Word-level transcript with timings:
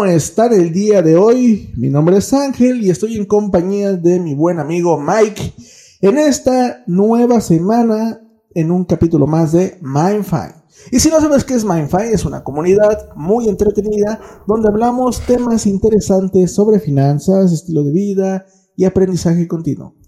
¿Cómo 0.00 0.10
están 0.10 0.54
el 0.54 0.72
día 0.72 1.02
de 1.02 1.18
hoy? 1.18 1.74
Mi 1.76 1.90
nombre 1.90 2.16
es 2.16 2.32
Ángel 2.32 2.82
y 2.82 2.88
estoy 2.88 3.18
en 3.18 3.26
compañía 3.26 3.92
de 3.92 4.18
mi 4.18 4.34
buen 4.34 4.58
amigo 4.58 4.98
Mike 4.98 5.52
en 6.00 6.16
esta 6.16 6.82
nueva 6.86 7.42
semana 7.42 8.18
en 8.54 8.70
un 8.70 8.86
capítulo 8.86 9.26
más 9.26 9.52
de 9.52 9.76
Mindfine. 9.82 10.54
Y 10.90 11.00
si 11.00 11.10
no 11.10 11.20
sabes 11.20 11.44
qué 11.44 11.52
es 11.52 11.66
Mindfine, 11.66 12.12
es 12.12 12.24
una 12.24 12.42
comunidad 12.42 13.10
muy 13.14 13.46
entretenida 13.46 14.18
donde 14.46 14.70
hablamos 14.70 15.20
temas 15.26 15.66
interesantes 15.66 16.54
sobre 16.54 16.80
finanzas, 16.80 17.52
estilo 17.52 17.84
de 17.84 17.92
vida 17.92 18.46
y 18.76 18.86
aprendizaje 18.86 19.46
continuo. 19.46 19.99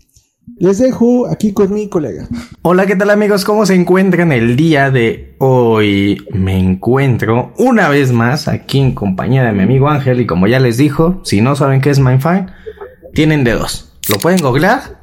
Les 0.58 0.78
dejo 0.78 1.28
aquí 1.28 1.52
con 1.52 1.72
mi 1.72 1.88
colega. 1.88 2.26
Hola, 2.62 2.86
¿qué 2.86 2.96
tal 2.96 3.10
amigos? 3.10 3.44
¿Cómo 3.44 3.64
se 3.64 3.74
encuentran 3.74 4.32
el 4.32 4.56
día 4.56 4.90
de 4.90 5.36
hoy? 5.38 6.26
Me 6.32 6.58
encuentro 6.58 7.52
una 7.58 7.88
vez 7.88 8.10
más 8.12 8.48
aquí 8.48 8.80
en 8.80 8.92
compañía 8.92 9.44
de 9.44 9.52
mi 9.52 9.62
amigo 9.62 9.88
Ángel 9.88 10.20
y 10.20 10.26
como 10.26 10.48
ya 10.48 10.58
les 10.58 10.76
dijo, 10.76 11.20
si 11.24 11.40
no 11.40 11.54
saben 11.54 11.80
qué 11.80 11.90
es 11.90 12.00
Mindfine, 12.00 12.46
tienen 13.14 13.44
dedos. 13.44 13.92
Lo 14.08 14.18
pueden 14.18 14.40
googlear 14.40 14.98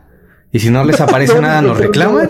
y 0.52 0.60
si 0.60 0.70
no 0.70 0.84
les 0.84 1.00
aparece 1.00 1.40
nada 1.42 1.62
nos 1.62 1.78
reclaman. 1.78 2.30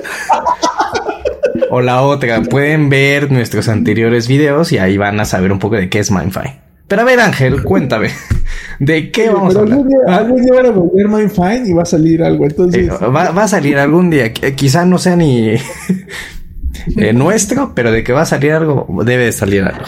O 1.71 1.81
la 1.81 2.03
otra, 2.03 2.41
pueden 2.43 2.89
ver 2.89 3.31
nuestros 3.31 3.69
anteriores 3.69 4.27
videos 4.27 4.71
y 4.71 4.77
ahí 4.77 4.97
van 4.97 5.19
a 5.19 5.25
saber 5.25 5.51
un 5.51 5.59
poco 5.59 5.75
de 5.75 5.89
qué 5.89 5.99
es 5.99 6.11
Mindfine. 6.11 6.68
Pero 6.89 7.01
a 7.03 7.05
ver 7.05 7.19
Ángel, 7.21 7.63
cuéntame. 7.63 8.09
¿De 8.79 9.11
qué 9.11 9.29
vamos 9.29 9.55
a 9.55 9.59
hablar? 9.59 9.79
Ah. 10.07 10.17
Algún 10.17 10.41
día, 10.43 10.53
van 10.53 10.65
a 10.65 10.71
volver 10.71 11.07
Mindfine 11.07 11.69
y 11.69 11.73
va 11.73 11.83
a 11.83 11.85
salir 11.85 12.21
algo. 12.23 12.45
Entonces, 12.45 12.87
Eh, 12.89 13.05
va, 13.05 13.31
va 13.31 13.43
a 13.43 13.47
salir 13.47 13.77
algún 13.77 14.09
día. 14.09 14.33
Qu- 14.33 14.55
Quizá 14.55 14.83
no 14.85 14.97
sea 14.97 15.15
ni 15.15 15.49
eh, 16.97 17.13
nuestro, 17.13 17.73
pero 17.75 17.91
de 17.91 18.03
que 18.03 18.11
va 18.13 18.21
a 18.21 18.25
salir 18.25 18.51
algo, 18.53 18.87
debe 19.05 19.25
de 19.25 19.31
salir 19.31 19.63
algo. 19.63 19.85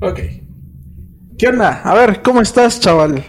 ok. 0.00 0.20
¿Qué 1.38 1.48
onda? 1.48 1.80
A 1.82 1.94
ver, 1.94 2.22
¿cómo 2.22 2.40
estás, 2.40 2.78
chaval? 2.78 3.24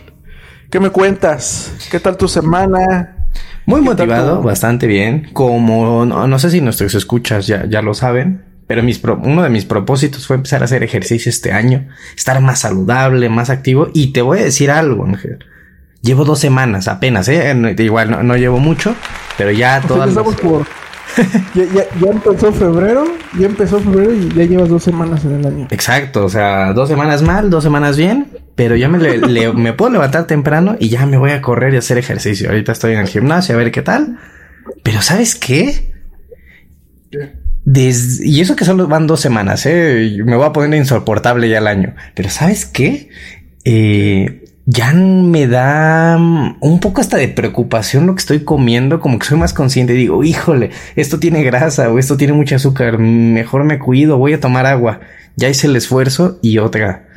¿Qué 0.69 0.79
me 0.79 0.89
cuentas? 0.91 1.71
¿Qué 1.89 1.99
tal 1.99 2.17
tu 2.17 2.27
semana? 2.27 3.27
Muy 3.65 3.81
¿Qué 3.81 3.85
tal 3.87 3.97
motivado, 4.07 4.41
bastante 4.43 4.85
bien. 4.87 5.29
Como 5.33 6.05
no, 6.05 6.27
no 6.27 6.39
sé 6.39 6.49
si 6.51 6.61
nuestros 6.61 6.93
escuchas 6.95 7.47
ya, 7.47 7.65
ya 7.65 7.81
lo 7.81 7.93
saben, 7.95 8.43
pero 8.67 8.81
mis 8.83 8.99
pro- 8.99 9.19
uno 9.23 9.43
de 9.43 9.49
mis 9.49 9.65
propósitos 9.65 10.25
fue 10.27 10.35
empezar 10.37 10.61
a 10.61 10.65
hacer 10.65 10.83
ejercicio 10.83 11.29
este 11.29 11.51
año, 11.51 11.87
estar 12.15 12.39
más 12.41 12.59
saludable, 12.59 13.29
más 13.29 13.49
activo. 13.49 13.89
Y 13.93 14.11
te 14.13 14.21
voy 14.21 14.39
a 14.39 14.43
decir 14.43 14.71
algo, 14.71 15.05
Ángel. 15.05 15.39
Llevo 16.01 16.23
dos 16.25 16.39
semanas 16.39 16.87
apenas, 16.87 17.27
¿eh? 17.29 17.53
No- 17.55 17.69
Igual 17.69 18.11
no, 18.11 18.23
no 18.23 18.37
llevo 18.37 18.59
mucho, 18.59 18.95
pero 19.37 19.51
ya 19.51 19.77
O 19.77 19.79
sea, 19.79 19.87
todas 19.87 20.13
las- 20.13 20.25
empezamos 20.25 20.41
por... 20.41 20.67
ya, 21.55 21.63
ya- 21.73 21.99
ya 22.01 22.11
empezó 22.11 22.51
febrero, 22.51 23.05
ya 23.39 23.45
empezó 23.45 23.79
febrero 23.79 24.13
y 24.13 24.29
ya 24.33 24.43
llevas 24.43 24.69
dos 24.69 24.83
semanas 24.83 25.23
en 25.25 25.35
el 25.39 25.45
año. 25.45 25.67
Exacto, 25.71 26.25
o 26.25 26.29
sea, 26.29 26.73
dos 26.73 26.89
semanas 26.89 27.21
mal, 27.21 27.49
dos 27.49 27.63
semanas 27.63 27.95
bien, 27.97 28.27
pero 28.55 28.75
ya 28.75 28.89
me, 28.89 28.97
le- 28.99 29.17
le- 29.19 29.53
me 29.53 29.73
puedo 29.73 29.91
levantar 29.91 30.27
temprano 30.27 30.75
y 30.79 30.89
ya 30.89 31.05
me 31.05 31.17
voy 31.17 31.31
a 31.31 31.41
correr 31.41 31.73
y 31.73 31.77
hacer 31.77 31.97
ejercicio. 31.97 32.49
Ahorita 32.49 32.71
estoy 32.71 32.93
en 32.93 32.99
el 32.99 33.07
gimnasio 33.07 33.55
a 33.55 33.57
ver 33.59 33.71
qué 33.71 33.81
tal. 33.81 34.17
Pero 34.83 35.01
¿sabes 35.01 35.35
qué? 35.35 35.91
Des- 37.65 38.21
y 38.23 38.41
eso 38.41 38.55
que 38.55 38.63
solo 38.63 38.87
van 38.87 39.07
dos 39.07 39.19
semanas, 39.21 39.65
¿eh? 39.65 40.19
Me 40.23 40.35
voy 40.35 40.45
a 40.45 40.53
poner 40.53 40.79
insoportable 40.79 41.49
ya 41.49 41.57
el 41.57 41.67
año. 41.67 41.95
Pero 42.13 42.29
¿sabes 42.29 42.65
qué? 42.65 43.09
Eh, 43.63 44.43
ya 44.67 44.93
me 44.93 45.47
da 45.47 46.17
un 46.17 46.79
poco 46.79 47.01
hasta 47.01 47.17
de 47.17 47.27
preocupación 47.27 48.05
lo 48.07 48.13
que 48.15 48.19
estoy 48.19 48.43
comiendo, 48.43 48.99
como 48.99 49.17
que 49.19 49.25
soy 49.25 49.37
más 49.39 49.53
consciente 49.53 49.93
digo, 49.93 50.23
híjole, 50.23 50.71
esto 50.95 51.19
tiene 51.19 51.43
grasa 51.43 51.89
o 51.91 51.99
esto 51.99 52.17
tiene 52.17 52.33
mucho 52.33 52.55
azúcar, 52.55 52.97
mejor 52.99 53.63
me 53.63 53.79
cuido, 53.79 54.17
voy 54.17 54.33
a 54.33 54.39
tomar 54.39 54.65
agua. 54.67 55.01
Ya 55.35 55.49
hice 55.49 55.67
el 55.67 55.75
esfuerzo 55.75 56.39
y 56.43 56.59
otra. 56.59 57.07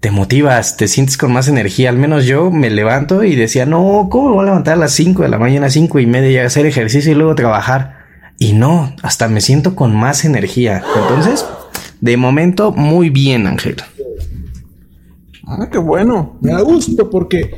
Te 0.00 0.10
motivas, 0.10 0.76
te 0.76 0.88
sientes 0.88 1.16
con 1.18 1.32
más 1.32 1.46
energía. 1.46 1.90
Al 1.90 1.98
menos 1.98 2.24
yo 2.26 2.50
me 2.50 2.70
levanto 2.70 3.22
y 3.22 3.36
decía, 3.36 3.66
no, 3.66 4.08
¿cómo 4.10 4.28
me 4.30 4.34
voy 4.34 4.42
a 4.42 4.46
levantar 4.46 4.74
a 4.74 4.78
las 4.78 4.92
5 4.92 5.22
de 5.22 5.28
la 5.28 5.38
mañana, 5.38 5.68
cinco 5.70 5.98
y 6.00 6.06
media 6.06 6.30
y 6.30 6.38
hacer 6.38 6.66
ejercicio 6.66 7.12
y 7.12 7.14
luego 7.14 7.34
trabajar? 7.34 7.99
Y 8.42 8.54
no, 8.54 8.96
hasta 9.02 9.28
me 9.28 9.42
siento 9.42 9.76
con 9.76 9.94
más 9.94 10.24
energía. 10.24 10.82
Entonces, 10.96 11.44
de 12.00 12.16
momento, 12.16 12.72
muy 12.72 13.10
bien, 13.10 13.46
Ángel. 13.46 13.76
Ah, 15.46 15.68
qué 15.70 15.76
bueno. 15.76 16.38
Me 16.40 16.52
da 16.52 16.62
gusto 16.62 17.10
porque 17.10 17.50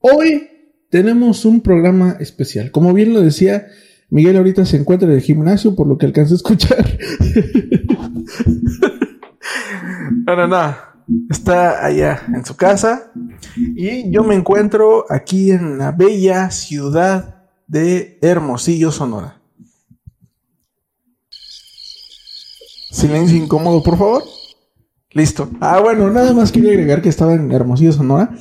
hoy 0.00 0.48
tenemos 0.88 1.44
un 1.44 1.60
programa 1.60 2.16
especial. 2.18 2.70
Como 2.70 2.94
bien 2.94 3.12
lo 3.12 3.20
decía, 3.20 3.66
Miguel 4.08 4.38
ahorita 4.38 4.64
se 4.64 4.78
encuentra 4.78 5.06
en 5.06 5.16
el 5.16 5.20
gimnasio, 5.20 5.76
por 5.76 5.86
lo 5.86 5.98
que 5.98 6.06
alcanza 6.06 6.32
a 6.32 6.36
escuchar. 6.36 6.82
no, 10.26 10.34
no, 10.34 10.46
no. 10.46 10.76
Está 11.28 11.84
allá 11.84 12.22
en 12.34 12.42
su 12.46 12.56
casa. 12.56 13.12
Y 13.76 14.10
yo 14.10 14.24
me 14.24 14.34
encuentro 14.34 15.04
aquí 15.10 15.50
en 15.50 15.76
la 15.76 15.92
bella 15.92 16.50
ciudad 16.50 17.48
de 17.66 18.18
Hermosillo, 18.22 18.90
Sonora. 18.90 19.41
Silencio 22.92 23.38
incómodo, 23.38 23.82
por 23.82 23.96
favor. 23.96 24.22
Listo. 25.12 25.48
Ah, 25.60 25.80
bueno, 25.80 26.10
nada 26.10 26.34
más 26.34 26.52
quería 26.52 26.72
agregar 26.72 27.00
que 27.00 27.08
estaba 27.08 27.32
en 27.34 27.50
Hermosillo, 27.50 27.92
Sonora. 27.92 28.36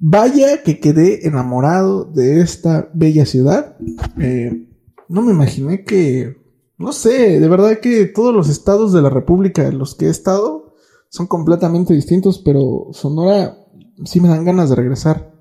Vaya 0.00 0.64
que 0.64 0.80
quedé 0.80 1.28
enamorado 1.28 2.04
de 2.04 2.40
esta 2.40 2.90
bella 2.92 3.24
ciudad. 3.24 3.76
Eh, 4.18 4.68
no 5.08 5.22
me 5.22 5.32
imaginé 5.32 5.84
que, 5.84 6.36
no 6.76 6.92
sé, 6.92 7.38
de 7.38 7.48
verdad 7.48 7.78
que 7.78 8.06
todos 8.06 8.34
los 8.34 8.48
estados 8.48 8.92
de 8.92 9.00
la 9.00 9.10
República 9.10 9.66
en 9.66 9.78
los 9.78 9.94
que 9.94 10.06
he 10.06 10.10
estado 10.10 10.74
son 11.08 11.28
completamente 11.28 11.94
distintos, 11.94 12.40
pero 12.44 12.88
Sonora 12.90 13.56
sí 14.04 14.20
me 14.20 14.28
dan 14.28 14.44
ganas 14.44 14.70
de 14.70 14.76
regresar. 14.76 15.32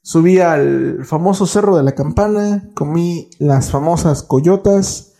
Subí 0.00 0.38
al 0.38 1.04
famoso 1.04 1.46
Cerro 1.46 1.76
de 1.76 1.82
la 1.82 1.94
Campana, 1.94 2.70
comí 2.74 3.28
las 3.38 3.70
famosas 3.70 4.22
coyotas. 4.22 5.11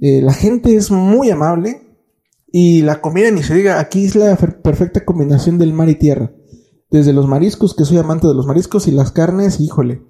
Eh, 0.00 0.20
la 0.22 0.32
gente 0.32 0.76
es 0.76 0.90
muy 0.90 1.30
amable. 1.30 1.82
Y 2.52 2.82
la 2.82 3.00
comida, 3.00 3.30
ni 3.30 3.42
se 3.42 3.54
diga, 3.54 3.80
aquí 3.80 4.06
es 4.06 4.14
la 4.14 4.36
perfecta 4.36 5.04
combinación 5.04 5.58
del 5.58 5.72
mar 5.72 5.88
y 5.88 5.96
tierra. 5.96 6.32
Desde 6.90 7.12
los 7.12 7.26
mariscos, 7.26 7.74
que 7.74 7.84
soy 7.84 7.98
amante 7.98 8.26
de 8.26 8.34
los 8.34 8.46
mariscos, 8.46 8.86
y 8.86 8.92
las 8.92 9.12
carnes, 9.12 9.60
híjole, 9.60 10.02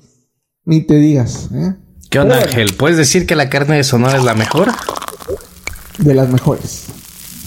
ni 0.65 0.83
te 0.83 0.95
digas, 0.95 1.49
¿eh? 1.55 1.75
¿Qué 2.11 2.21
onda. 2.21 2.39
Ángel? 2.39 2.75
¿Puedes 2.79 2.97
decir 2.97 3.27
que 3.27 3.35
la 3.35 3.49
carne 3.49 3.77
de 3.77 3.85
Sonora 3.85 4.17
es 4.17 4.25
la 4.25 4.35
mejor? 4.35 4.69
De 5.99 6.15
las 6.15 6.29
mejores. 6.29 6.87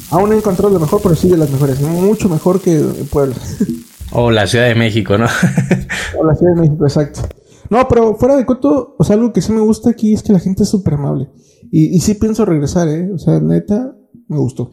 Aún 0.10 0.30
no 0.30 0.36
he 0.36 0.38
encontrado 0.38 0.74
lo 0.74 0.80
mejor, 0.80 1.02
pero 1.02 1.16
sí 1.16 1.30
de 1.30 1.38
las 1.38 1.50
mejores. 1.50 1.80
Mucho 1.82 2.28
mejor 2.30 2.60
que 2.62 2.80
Puebla. 3.10 3.36
O 4.12 4.32
la 4.32 4.48
Ciudad 4.48 4.68
de 4.68 4.74
México, 4.74 5.20
¿no? 5.20 5.28
o 6.20 6.26
la 6.26 6.34
Ciudad 6.34 6.56
de 6.56 6.62
México, 6.62 6.84
exacto. 6.84 7.22
No, 7.70 7.88
pero 7.88 8.16
fuera 8.16 8.36
de 8.36 8.44
coto, 8.44 8.96
o 8.98 9.04
sea, 9.04 9.16
algo 9.16 9.32
que 9.32 9.42
sí 9.42 9.52
me 9.52 9.62
gusta 9.62 9.92
aquí 9.92 10.14
es 10.14 10.24
que 10.24 10.34
la 10.34 10.40
gente 10.40 10.64
es 10.64 10.70
súper 10.70 10.96
amable. 10.96 11.30
Y, 11.72 12.00
sí 12.00 12.16
pienso 12.16 12.46
regresar, 12.46 12.88
¿eh? 12.88 13.12
O 13.14 13.18
sea, 13.18 13.40
neta, 13.40 13.96
me 14.28 14.38
gustó. 14.38 14.72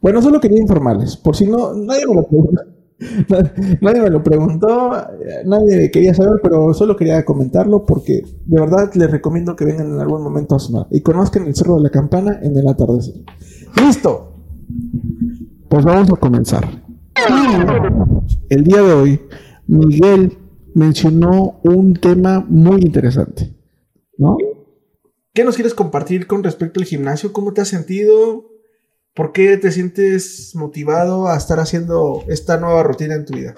Bueno, 0.00 0.20
solo 0.20 0.40
quería 0.40 0.60
informarles, 0.60 1.16
por 1.16 1.34
si 1.34 1.46
no, 1.46 1.72
nadie 1.74 2.06
me 2.06 2.14
lo 2.14 2.26
preguntó. 2.26 2.62
Nadie 3.80 4.00
me 4.00 4.08
lo 4.08 4.22
preguntó, 4.22 4.96
eh, 4.96 5.42
nadie 5.44 5.90
quería 5.90 6.14
saber, 6.14 6.40
pero 6.40 6.72
solo 6.72 6.94
quería 6.94 7.24
comentarlo 7.24 7.84
porque 7.84 8.22
de 8.46 8.60
verdad 8.60 8.88
les 8.94 9.10
recomiendo 9.10 9.56
que 9.56 9.64
vengan 9.64 9.92
en 9.92 10.00
algún 10.00 10.22
momento 10.22 10.54
a 10.54 10.60
Sonora 10.60 10.86
y 10.92 11.00
conozcan 11.00 11.44
el 11.44 11.56
Cerro 11.56 11.76
de 11.76 11.82
la 11.82 11.90
Campana 11.90 12.38
en 12.40 12.56
el 12.56 12.66
atardecer. 12.68 13.16
¡Listo! 13.84 14.36
Pues 15.68 15.84
vamos 15.84 16.08
a 16.08 16.16
comenzar. 16.16 16.64
El 18.48 18.64
día 18.64 18.80
de 18.80 18.92
hoy, 18.92 19.20
Miguel 19.66 20.38
mencionó 20.74 21.60
un 21.64 21.94
tema 21.94 22.46
muy 22.48 22.80
interesante, 22.80 23.52
¿no? 24.18 24.36
¿Qué 25.34 25.42
nos 25.42 25.56
quieres 25.56 25.74
compartir 25.74 26.28
con 26.28 26.44
respecto 26.44 26.78
al 26.78 26.86
gimnasio? 26.86 27.32
¿Cómo 27.32 27.52
te 27.52 27.60
has 27.60 27.66
sentido? 27.66 28.52
¿Por 29.14 29.32
qué 29.32 29.56
te 29.56 29.72
sientes 29.72 30.52
motivado 30.54 31.26
a 31.26 31.36
estar 31.36 31.58
haciendo 31.58 32.24
esta 32.28 32.56
nueva 32.58 32.84
rutina 32.84 33.16
en 33.16 33.24
tu 33.24 33.34
vida? 33.34 33.56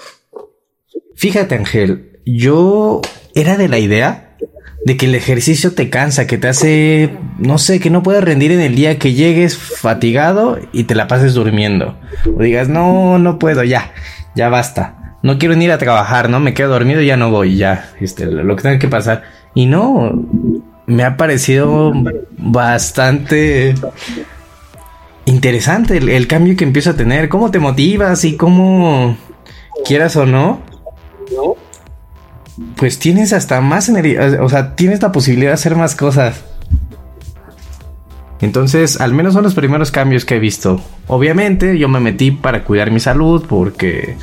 Fíjate, 1.15 1.55
Ángel, 1.55 2.19
yo 2.25 3.03
era 3.35 3.59
de 3.59 3.69
la 3.69 3.79
idea 3.79 4.39
de 4.87 4.97
que 4.97 5.05
el 5.05 5.15
ejercicio 5.15 5.75
te 5.75 5.91
cansa, 5.91 6.27
que 6.27 6.39
te 6.39 6.49
hace, 6.49 7.19
no 7.39 7.59
sé, 7.59 7.79
que 7.79 7.91
no 7.91 8.03
puedes 8.03 8.25
rendir 8.25 8.53
en 8.53 8.61
el 8.61 8.75
día 8.75 8.99
que 8.99 9.13
llegues 9.13 9.59
fatigado 9.59 10.59
y 10.73 10.85
te 10.85 10.95
la 10.95 11.09
pases 11.09 11.35
durmiendo. 11.35 11.99
O 12.35 12.43
digas, 12.43 12.71
no, 12.71 13.19
no 13.19 13.39
puedo, 13.39 13.65
ya, 13.65 13.93
ya 14.35 14.49
basta. 14.49 15.19
No 15.23 15.39
quiero 15.39 15.55
ir 15.55 15.73
a 15.73 15.79
trabajar, 15.79 16.31
¿no? 16.31 16.41
Me 16.41 16.55
quedo 16.55 16.71
dormido 16.71 17.03
y 17.03 17.07
ya 17.07 17.19
no 17.19 17.31
voy, 17.31 17.59
ya, 17.59 17.91
este, 18.01 18.25
lo 18.25 18.57
que 18.57 18.63
tenga 18.63 18.79
que 18.79 18.89
pasar. 18.89 19.25
Y 19.55 19.67
no, 19.67 20.13
me 20.87 21.05
ha 21.05 21.17
parecido 21.17 21.93
bastante 22.39 23.75
interesante 25.25 25.97
el, 25.97 26.09
el 26.09 26.27
cambio 26.29 26.57
que 26.57 26.65
empiezo 26.65 26.91
a 26.91 26.95
tener. 26.95 27.29
¿Cómo 27.29 27.51
te 27.51 27.59
motivas 27.59 28.25
y 28.25 28.37
cómo, 28.37 29.17
quieras 29.85 30.17
o 30.17 30.27
no, 30.27 30.61
pues 32.77 32.99
tienes 32.99 33.33
hasta 33.33 33.61
más 33.61 33.89
energía, 33.89 34.39
o 34.41 34.49
sea, 34.49 34.75
tienes 34.75 35.03
la 35.03 35.13
posibilidad 35.13 35.51
de 35.51 35.55
hacer 35.55 35.77
más 35.77 35.95
cosas. 35.95 36.45
Entonces, 38.41 39.01
al 39.01 39.15
menos 39.15 39.33
son 39.33 39.45
los 39.45 39.55
primeros 39.55 39.91
cambios 39.91 40.25
que 40.25 40.37
he 40.37 40.39
visto. 40.39 40.81
Obviamente, 41.07 41.79
yo 41.79 41.89
me 41.89 42.01
metí 42.01 42.31
para 42.31 42.65
cuidar 42.65 42.91
mi 42.91 43.01
salud 43.01 43.47
porque 43.49 44.17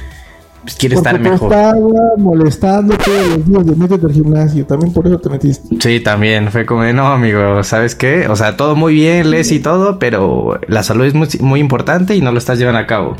pues, 0.63 0.75
quiero 0.75 0.97
estar 0.97 1.19
mejor. 1.19 1.51
estaba 1.51 1.75
molestando 2.17 2.97
todos 2.97 3.27
los 3.27 3.45
días 3.45 3.65
de 3.65 3.75
métete 3.75 4.05
al 4.05 4.13
gimnasio. 4.13 4.65
También 4.65 4.93
por 4.93 5.05
eso 5.07 5.19
te 5.19 5.29
metiste. 5.29 5.75
Sí, 5.79 5.99
también. 5.99 6.49
Fue 6.51 6.65
como, 6.65 6.83
no, 6.83 7.07
amigo, 7.07 7.63
¿sabes 7.63 7.95
qué? 7.95 8.27
O 8.27 8.35
sea, 8.35 8.57
todo 8.57 8.75
muy 8.75 8.95
bien, 8.95 9.29
lees 9.29 9.51
y 9.51 9.59
todo, 9.59 9.99
pero 9.99 10.59
la 10.67 10.83
salud 10.83 11.05
es 11.05 11.13
muy, 11.13 11.27
muy 11.41 11.59
importante 11.59 12.15
y 12.15 12.21
no 12.21 12.31
lo 12.31 12.37
estás 12.37 12.57
llevando 12.57 12.79
a 12.79 12.87
cabo. 12.87 13.15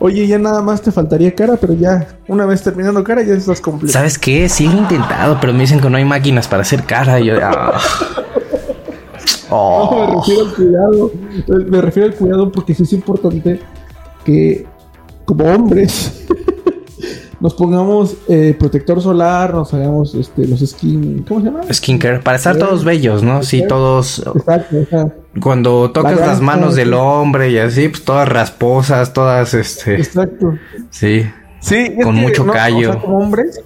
Oye, 0.00 0.26
ya 0.26 0.38
nada 0.38 0.62
más 0.62 0.80
te 0.80 0.90
faltaría 0.90 1.34
cara, 1.34 1.56
pero 1.60 1.74
ya, 1.74 2.08
una 2.26 2.46
vez 2.46 2.62
terminando 2.62 3.04
cara, 3.04 3.22
ya 3.22 3.34
estás 3.34 3.60
completo. 3.60 3.92
¿Sabes 3.92 4.18
qué? 4.18 4.48
Sí, 4.48 4.64
he 4.64 4.76
intentado, 4.76 5.38
pero 5.40 5.52
me 5.52 5.60
dicen 5.60 5.78
que 5.78 5.90
no 5.90 5.98
hay 5.98 6.06
máquinas 6.06 6.48
para 6.48 6.62
hacer 6.62 6.84
cara. 6.84 7.20
Y 7.20 7.26
yo, 7.26 7.34
ah. 7.42 7.78
No, 9.50 9.90
me 9.90 10.14
refiero 10.16 10.42
al 10.42 10.54
cuidado. 10.54 11.12
Me 11.68 11.80
refiero 11.80 12.08
al 12.08 12.14
cuidado 12.14 12.52
porque 12.52 12.74
sí 12.74 12.84
es 12.84 12.92
importante 12.92 13.60
que, 14.24 14.66
como 15.24 15.44
hombres, 15.44 16.19
nos 17.40 17.54
pongamos 17.54 18.16
eh, 18.28 18.54
protector 18.58 19.00
solar, 19.00 19.54
nos 19.54 19.72
hagamos 19.72 20.14
este, 20.14 20.46
los 20.46 20.60
skin. 20.60 21.24
¿Cómo 21.26 21.40
se 21.40 21.46
llama? 21.46 21.60
Skincare. 21.72 22.20
Para 22.20 22.36
estar 22.36 22.56
todos 22.58 22.84
bellos, 22.84 23.22
¿no? 23.22 23.42
Sí, 23.42 23.64
todos. 23.66 24.22
Exacto, 24.36 24.76
exacto. 24.76 25.22
Cuando 25.40 25.90
tocas 25.90 26.20
La 26.20 26.26
las 26.26 26.40
manos 26.40 26.76
del 26.76 26.92
hombre 26.92 27.50
y 27.50 27.58
así, 27.58 27.88
pues 27.88 28.04
todas 28.04 28.28
rasposas, 28.28 29.12
todas 29.12 29.54
este. 29.54 29.96
Exacto. 29.96 30.54
Sí. 30.90 31.24
Sí, 31.60 31.94
es 31.96 32.04
Con 32.04 32.16
mucho 32.16 32.46
callo. 32.46 32.90
O 32.90 32.92
sea, 32.92 33.02
como 33.02 33.18
hombres. 33.18 33.62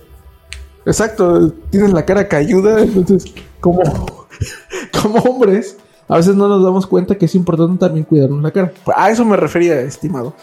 Exacto, 0.86 1.50
tienes 1.70 1.92
la 1.92 2.04
cara 2.04 2.28
cayuda, 2.28 2.82
entonces, 2.82 3.32
como, 3.60 3.80
como 5.02 5.18
hombres, 5.20 5.78
a 6.08 6.16
veces 6.16 6.34
no 6.36 6.46
nos 6.46 6.62
damos 6.62 6.86
cuenta 6.86 7.14
que 7.14 7.24
es 7.24 7.34
importante 7.34 7.78
también 7.78 8.04
cuidarnos 8.04 8.42
la 8.42 8.50
cara. 8.50 8.72
A 8.94 9.10
eso 9.10 9.24
me 9.24 9.36
refería, 9.36 9.80
estimado. 9.80 10.34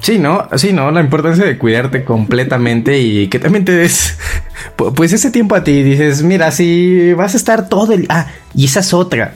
Sí, 0.00 0.18
¿no? 0.18 0.48
Sí, 0.56 0.72
¿no? 0.72 0.90
La 0.90 1.00
importancia 1.00 1.44
de 1.44 1.58
cuidarte 1.58 2.04
completamente 2.04 2.98
y 2.98 3.28
que 3.28 3.38
también 3.38 3.64
te 3.64 3.72
des, 3.72 4.16
pu- 4.76 4.94
pues 4.94 5.12
ese 5.12 5.30
tiempo 5.30 5.54
a 5.54 5.62
ti. 5.64 5.82
Dices, 5.82 6.22
mira, 6.22 6.50
si 6.50 7.12
vas 7.12 7.34
a 7.34 7.36
estar 7.36 7.68
todo 7.68 7.92
el... 7.92 8.06
Ah, 8.08 8.26
y 8.54 8.64
esa 8.64 8.80
es 8.80 8.94
otra. 8.94 9.34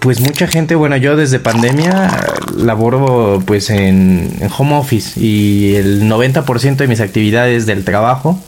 Pues 0.00 0.20
mucha 0.20 0.46
gente, 0.48 0.74
bueno, 0.74 0.96
yo 0.98 1.16
desde 1.16 1.38
pandemia 1.38 2.10
laboro 2.58 3.42
pues 3.46 3.70
en, 3.70 4.30
en 4.40 4.50
home 4.58 4.74
office 4.74 5.18
y 5.18 5.76
el 5.76 6.02
90% 6.10 6.76
de 6.76 6.88
mis 6.88 7.00
actividades 7.00 7.64
del 7.64 7.82
trabajo 7.82 8.38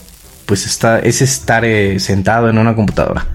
pues 0.44 0.66
está, 0.66 0.98
es 0.98 1.22
estar 1.22 1.64
eh, 1.64 1.98
sentado 1.98 2.50
en 2.50 2.58
una 2.58 2.74
computadora. 2.74 3.26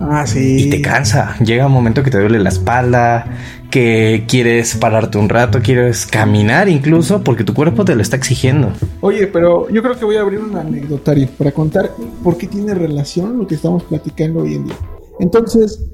Ah, 0.00 0.24
sí. 0.28 0.66
Y 0.66 0.70
te 0.70 0.80
cansa. 0.80 1.34
Llega 1.40 1.66
un 1.66 1.72
momento 1.72 2.04
que 2.04 2.10
te 2.12 2.20
duele 2.20 2.38
la 2.38 2.50
espalda, 2.50 3.26
que 3.70 4.24
quieres 4.26 4.76
pararte 4.76 5.18
un 5.18 5.28
rato, 5.28 5.60
quieres 5.62 6.06
caminar 6.06 6.68
incluso, 6.68 7.22
porque 7.22 7.44
tu 7.44 7.54
cuerpo 7.54 7.84
te 7.84 7.94
lo 7.94 8.02
está 8.02 8.16
exigiendo. 8.16 8.72
Oye, 9.00 9.26
pero 9.26 9.68
yo 9.68 9.82
creo 9.82 9.98
que 9.98 10.04
voy 10.04 10.16
a 10.16 10.22
abrir 10.22 10.40
un 10.40 10.56
anecdotario 10.56 11.28
para 11.36 11.52
contar 11.52 11.90
por 12.22 12.36
qué 12.36 12.46
tiene 12.46 12.74
relación 12.74 13.38
lo 13.38 13.46
que 13.46 13.56
estamos 13.56 13.82
platicando 13.84 14.40
hoy 14.40 14.54
en 14.54 14.64
día. 14.64 14.76
Entonces, 15.20 15.84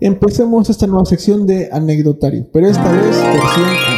empecemos 0.00 0.70
esta 0.70 0.86
nueva 0.86 1.04
sección 1.04 1.46
de 1.46 1.68
anecdotario, 1.72 2.46
pero 2.52 2.68
esta 2.68 2.90
vez 2.92 3.02
versión 3.02 3.64
alfa. 3.64 3.92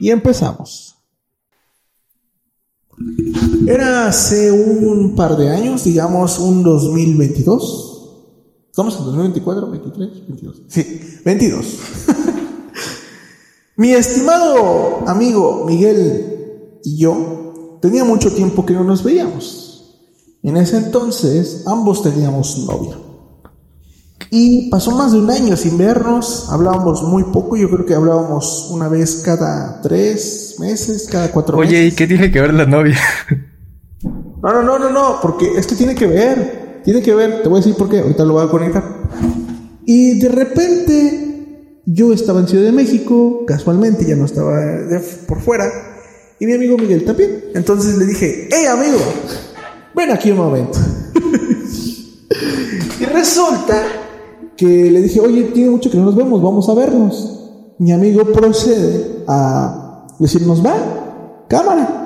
Y 0.00 0.10
empezamos. 0.10 0.96
Era 3.66 4.08
hace 4.08 4.50
un 4.52 5.14
par 5.14 5.36
de 5.36 5.50
años, 5.50 5.84
digamos 5.84 6.38
un 6.38 6.62
2022. 6.62 7.91
¿Estamos 8.72 8.96
en 8.96 9.04
2024, 9.04 9.70
23, 9.70 10.28
22? 10.28 10.62
Sí, 10.66 11.20
22. 11.26 11.78
Mi 13.76 13.92
estimado 13.92 15.06
amigo 15.06 15.66
Miguel 15.66 16.78
y 16.82 16.96
yo 16.96 17.78
tenía 17.82 18.02
mucho 18.02 18.32
tiempo 18.32 18.64
que 18.64 18.72
no 18.72 18.82
nos 18.82 19.04
veíamos. 19.04 20.00
En 20.42 20.56
ese 20.56 20.78
entonces 20.78 21.64
ambos 21.66 22.02
teníamos 22.02 22.66
novia. 22.66 22.96
Y 24.30 24.70
pasó 24.70 24.92
más 24.92 25.12
de 25.12 25.18
un 25.18 25.30
año 25.30 25.54
sin 25.54 25.76
vernos, 25.76 26.48
hablábamos 26.48 27.02
muy 27.02 27.24
poco, 27.24 27.58
yo 27.58 27.68
creo 27.68 27.84
que 27.84 27.94
hablábamos 27.94 28.68
una 28.70 28.88
vez 28.88 29.16
cada 29.22 29.82
tres 29.82 30.56
meses, 30.58 31.08
cada 31.12 31.30
cuatro 31.30 31.58
Oye, 31.58 31.78
¿y 31.78 31.84
meses. 31.84 31.98
qué 31.98 32.06
tiene 32.06 32.30
que 32.30 32.40
ver 32.40 32.54
la 32.54 32.64
novia? 32.64 32.98
No, 34.42 34.50
no, 34.50 34.62
no, 34.62 34.78
no, 34.78 34.88
no, 34.90 35.18
porque 35.20 35.58
es 35.58 35.66
que 35.66 35.76
tiene 35.76 35.94
que 35.94 36.06
ver, 36.06 36.61
tiene 36.84 37.02
que 37.02 37.14
ver, 37.14 37.42
te 37.42 37.48
voy 37.48 37.58
a 37.58 37.60
decir 37.62 37.76
por 37.76 37.88
qué, 37.88 38.00
ahorita 38.00 38.24
lo 38.24 38.34
voy 38.34 38.44
a 38.44 38.50
conectar. 38.50 38.84
Y 39.84 40.18
de 40.20 40.28
repente 40.28 41.78
yo 41.86 42.12
estaba 42.12 42.40
en 42.40 42.48
Ciudad 42.48 42.64
de 42.64 42.72
México, 42.72 43.44
casualmente 43.46 44.04
ya 44.04 44.16
no 44.16 44.24
estaba 44.24 44.56
de- 44.58 45.00
por 45.26 45.40
fuera, 45.40 45.66
y 46.38 46.46
mi 46.46 46.52
amigo 46.54 46.76
Miguel 46.78 47.04
también. 47.04 47.44
Entonces 47.54 47.98
le 47.98 48.06
dije, 48.06 48.48
hey 48.50 48.66
amigo, 48.66 48.98
ven 49.94 50.10
aquí 50.10 50.30
un 50.30 50.38
momento. 50.38 50.78
y 53.00 53.04
resulta 53.04 53.82
que 54.56 54.90
le 54.90 55.02
dije, 55.02 55.20
oye, 55.20 55.44
tiene 55.44 55.70
mucho 55.70 55.90
que 55.90 55.96
no 55.98 56.04
nos 56.04 56.16
vemos, 56.16 56.42
vamos 56.42 56.68
a 56.68 56.74
vernos. 56.74 57.38
Mi 57.78 57.92
amigo 57.92 58.24
procede 58.32 59.24
a 59.26 60.06
decirnos, 60.18 60.64
va, 60.64 61.44
cámara. 61.48 61.98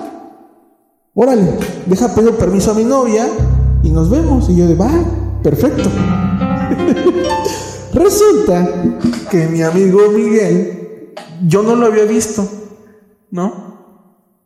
Órale, 1.15 1.49
deja 1.87 2.15
pedir 2.15 2.33
permiso 2.33 2.71
a 2.71 2.75
mi 2.75 2.85
novia 2.85 3.27
y 3.87 3.91
nos 3.91 4.11
vemos. 4.11 4.49
Y 4.51 4.57
yo 4.57 4.67
de, 4.67 4.75
va, 4.75 4.91
perfecto. 5.43 5.89
Resulta 7.95 8.69
que 9.31 9.47
mi 9.47 9.63
amigo 9.63 10.01
Miguel, 10.15 11.13
yo 11.47 11.63
no 11.63 11.77
lo 11.77 11.87
había 11.87 12.05
visto, 12.05 12.47
¿no? 13.31 13.67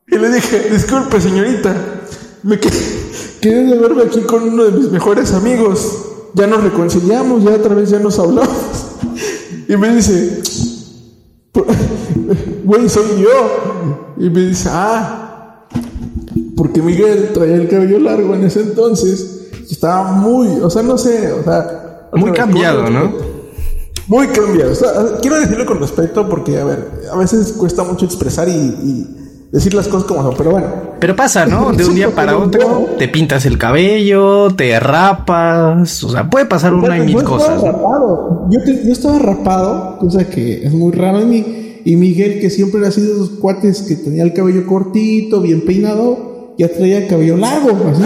Y 0.07 0.17
le 0.19 0.31
dije, 0.31 0.69
disculpe 0.71 1.21
señorita, 1.21 1.75
me 2.43 2.59
que- 2.59 2.71
quedé 3.41 3.65
de 3.67 3.79
verme 3.79 4.03
aquí 4.05 4.21
con 4.21 4.43
uno 4.45 4.65
de 4.65 4.73
mis 4.73 4.91
mejores 4.91 5.33
amigos. 5.33 6.07
Ya 6.35 6.47
nos 6.47 6.63
reconciliamos, 6.63 7.43
ya 7.43 7.51
otra 7.51 7.75
vez 7.75 7.91
ya 7.91 7.99
nos 7.99 8.19
hablamos. 8.19 8.51
Y 9.69 9.77
me 9.77 9.95
dice, 9.95 10.43
"Por- 11.53 11.65
güey, 12.65 12.89
soy 12.89 13.21
yo. 13.23 14.15
Y 14.19 14.29
me 14.29 14.41
dice, 14.47 14.69
ah, 14.73 15.20
porque 16.61 16.83
Miguel 16.83 17.31
traía 17.33 17.55
el 17.55 17.69
cabello 17.69 17.99
largo 18.01 18.35
en 18.35 18.45
ese 18.45 18.61
entonces. 18.61 19.49
y 19.67 19.73
Estaba 19.73 20.13
muy, 20.13 20.47
o 20.63 20.69
sea, 20.69 20.83
no 20.83 20.99
sé, 20.99 21.33
o 21.33 21.43
sea. 21.43 22.09
Muy 22.13 22.33
cambiado, 22.33 22.91
¿no? 22.91 23.13
Muy 24.09 24.27
cambiado. 24.27 24.73
O 24.73 24.75
sea, 24.75 24.91
quiero 25.23 25.41
decirlo 25.41 25.65
con 25.65 25.79
respeto 25.81 26.29
porque, 26.29 26.59
a 26.59 26.65
ver, 26.65 26.91
a 27.11 27.17
veces 27.17 27.55
cuesta 27.57 27.83
mucho 27.83 28.05
expresar 28.05 28.47
y, 28.47 28.53
y 28.53 29.07
decir 29.51 29.73
las 29.73 29.89
cosas 29.89 30.07
como 30.07 30.23
son, 30.23 30.35
pero 30.37 30.51
bueno. 30.51 30.67
Pero 31.01 31.17
pasa, 31.17 31.47
¿no? 31.47 31.73
De 31.73 31.87
un 31.87 31.95
día 32.01 32.15
para 32.15 32.37
otro 32.37 32.89
te 32.99 33.09
pintas 33.09 33.47
el 33.47 33.57
cabello, 33.57 34.49
te 34.55 34.79
rapas, 34.81 36.05
o 36.05 36.11
sea, 36.11 36.29
puede 36.29 36.45
pasar 36.45 36.75
una 36.75 36.99
y 36.99 37.07
mil 37.07 37.23
cosas. 37.25 37.63
rapado. 37.63 38.49
Yo, 38.51 38.63
te- 38.65 38.85
yo 38.85 38.93
estaba 38.93 39.19
rapado, 39.19 39.97
cosa 39.99 40.29
que 40.29 40.63
es 40.63 40.73
muy 40.75 40.93
raro 40.93 41.21
en 41.21 41.31
mí. 41.31 41.57
Y 41.85 41.97
Miguel, 41.97 42.41
que 42.41 42.51
siempre 42.51 42.87
ha 42.87 42.91
sido 42.91 43.07
de 43.07 43.15
esos 43.15 43.31
cuates 43.39 43.81
que 43.81 43.95
tenía 43.97 44.23
el 44.25 44.35
cabello 44.35 44.67
cortito, 44.67 45.41
bien 45.41 45.65
peinado, 45.65 46.30
ya 46.61 46.69
traía 46.69 46.99
el 46.99 47.09
cabello 47.09 47.39
largo, 47.39 47.71
así. 47.89 48.03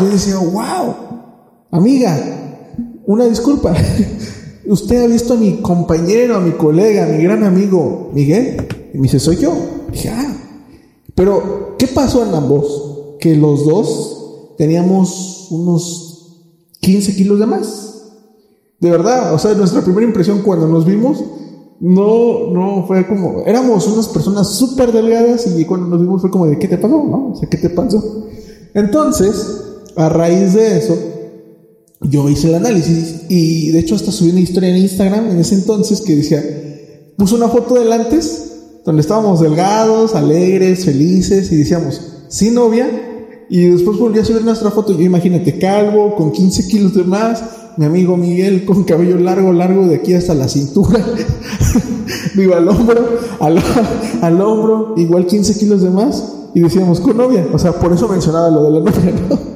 Yo 0.00 0.06
decía, 0.06 0.36
wow, 0.36 0.94
amiga, 1.70 2.14
una 3.06 3.24
disculpa. 3.24 3.74
Usted 4.66 5.02
ha 5.02 5.06
visto 5.06 5.32
a 5.32 5.36
mi 5.38 5.62
compañero, 5.62 6.36
a 6.36 6.40
mi 6.40 6.52
colega, 6.52 7.04
a 7.04 7.08
mi 7.08 7.22
gran 7.22 7.42
amigo 7.42 8.10
Miguel. 8.12 8.68
Y 8.92 8.98
me 8.98 9.04
dice, 9.04 9.18
soy 9.18 9.36
yo. 9.36 9.54
dije, 9.90 10.10
ah. 10.10 10.36
Pero, 11.14 11.76
¿qué 11.78 11.86
pasó 11.86 12.22
en 12.26 12.34
ambos? 12.34 13.16
Que 13.18 13.34
los 13.34 13.64
dos 13.64 14.54
teníamos 14.58 15.48
unos 15.50 16.36
15 16.80 17.16
kilos 17.16 17.38
de 17.38 17.46
más. 17.46 18.02
De 18.78 18.90
verdad, 18.90 19.32
o 19.32 19.38
sea, 19.38 19.54
nuestra 19.54 19.80
primera 19.80 20.06
impresión 20.06 20.42
cuando 20.42 20.68
nos 20.68 20.84
vimos, 20.84 21.24
no, 21.80 22.50
no 22.50 22.84
fue 22.86 23.06
como, 23.06 23.42
éramos 23.46 23.86
unas 23.86 24.08
personas 24.08 24.50
súper 24.50 24.92
delgadas 24.92 25.46
y 25.58 25.64
cuando 25.64 25.88
nos 25.88 26.00
vimos 26.00 26.20
fue 26.20 26.30
como 26.30 26.46
de, 26.46 26.58
¿qué 26.58 26.68
te 26.68 26.76
pasó? 26.76 27.02
¿No? 27.04 27.32
O 27.32 27.36
sea, 27.36 27.48
¿qué 27.48 27.56
te 27.56 27.70
pasó? 27.70 28.26
Entonces, 28.74 29.62
a 29.96 30.10
raíz 30.10 30.52
de 30.54 30.78
eso, 30.78 30.96
yo 32.02 32.28
hice 32.28 32.48
el 32.48 32.56
análisis 32.56 33.22
y 33.28 33.70
de 33.70 33.78
hecho 33.78 33.94
hasta 33.94 34.12
subí 34.12 34.30
una 34.30 34.40
historia 34.40 34.70
en 34.70 34.76
Instagram 34.76 35.30
en 35.30 35.38
ese 35.38 35.54
entonces 35.54 36.02
que 36.02 36.16
decía, 36.16 36.42
puso 37.16 37.36
una 37.36 37.48
foto 37.48 37.74
del 37.74 37.92
antes, 37.92 38.80
donde 38.84 39.00
estábamos 39.00 39.40
delgados, 39.40 40.14
alegres, 40.14 40.84
felices 40.84 41.50
y 41.50 41.56
decíamos, 41.56 42.00
sin 42.28 42.54
novia, 42.54 42.88
y 43.48 43.64
después 43.64 43.98
volví 43.98 44.18
a 44.18 44.24
subir 44.24 44.44
nuestra 44.44 44.70
foto, 44.70 44.92
yo 44.92 45.02
imagínate, 45.02 45.58
calvo, 45.58 46.14
con 46.14 46.30
15 46.30 46.68
kilos 46.68 46.94
de 46.94 47.04
más, 47.04 47.42
mi 47.80 47.86
amigo 47.86 48.14
Miguel 48.18 48.66
con 48.66 48.84
cabello 48.84 49.16
largo, 49.16 49.54
largo 49.54 49.86
de 49.86 49.94
aquí 49.94 50.12
hasta 50.12 50.34
la 50.34 50.48
cintura, 50.48 51.02
digo 52.36 52.54
al 52.54 52.68
hombro, 52.68 53.08
al, 53.40 53.58
al 54.20 54.40
hombro, 54.42 54.92
igual 54.98 55.24
15 55.24 55.58
kilos 55.58 55.80
de 55.80 55.88
más, 55.88 56.22
y 56.54 56.60
decíamos, 56.60 57.00
con 57.00 57.16
novia, 57.16 57.46
o 57.50 57.58
sea, 57.58 57.72
por 57.72 57.90
eso 57.94 58.06
mencionaba 58.06 58.50
lo 58.50 58.64
de 58.64 58.70
la 58.70 58.80
novia, 58.80 59.14
¿no? 59.30 59.38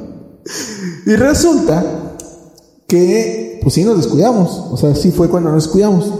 Y 1.06 1.16
resulta 1.16 1.84
que 2.88 3.60
pues 3.62 3.74
sí 3.74 3.84
nos 3.84 3.98
descuidamos. 3.98 4.68
O 4.70 4.78
sea, 4.78 4.94
sí 4.94 5.10
fue 5.10 5.28
cuando 5.28 5.50
nos 5.50 5.64
descuidamos. 5.64 6.10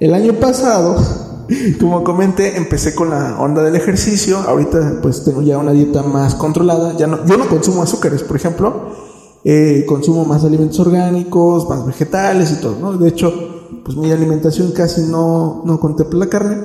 El 0.00 0.14
año 0.14 0.40
pasado, 0.40 0.96
como 1.78 2.04
comenté, 2.04 2.56
empecé 2.56 2.94
con 2.94 3.10
la 3.10 3.38
onda 3.38 3.62
del 3.62 3.76
ejercicio. 3.76 4.38
Ahorita 4.38 5.00
pues 5.02 5.24
tengo 5.24 5.42
ya 5.42 5.58
una 5.58 5.72
dieta 5.72 6.02
más 6.02 6.34
controlada. 6.36 6.96
Ya 6.96 7.06
no, 7.06 7.26
yo 7.26 7.36
no 7.36 7.46
consumo 7.48 7.82
azúcares, 7.82 8.22
por 8.22 8.36
ejemplo. 8.36 9.09
Eh, 9.42 9.84
consumo 9.86 10.24
más 10.24 10.44
alimentos 10.44 10.78
orgánicos, 10.80 11.68
más 11.68 11.86
vegetales 11.86 12.52
y 12.52 12.60
todo, 12.60 12.76
¿no? 12.78 12.92
De 12.98 13.08
hecho, 13.08 13.32
pues 13.84 13.96
mi 13.96 14.10
alimentación 14.10 14.72
casi 14.72 15.02
no, 15.02 15.62
no 15.64 15.80
contempla 15.80 16.18
la 16.18 16.26
carne. 16.28 16.56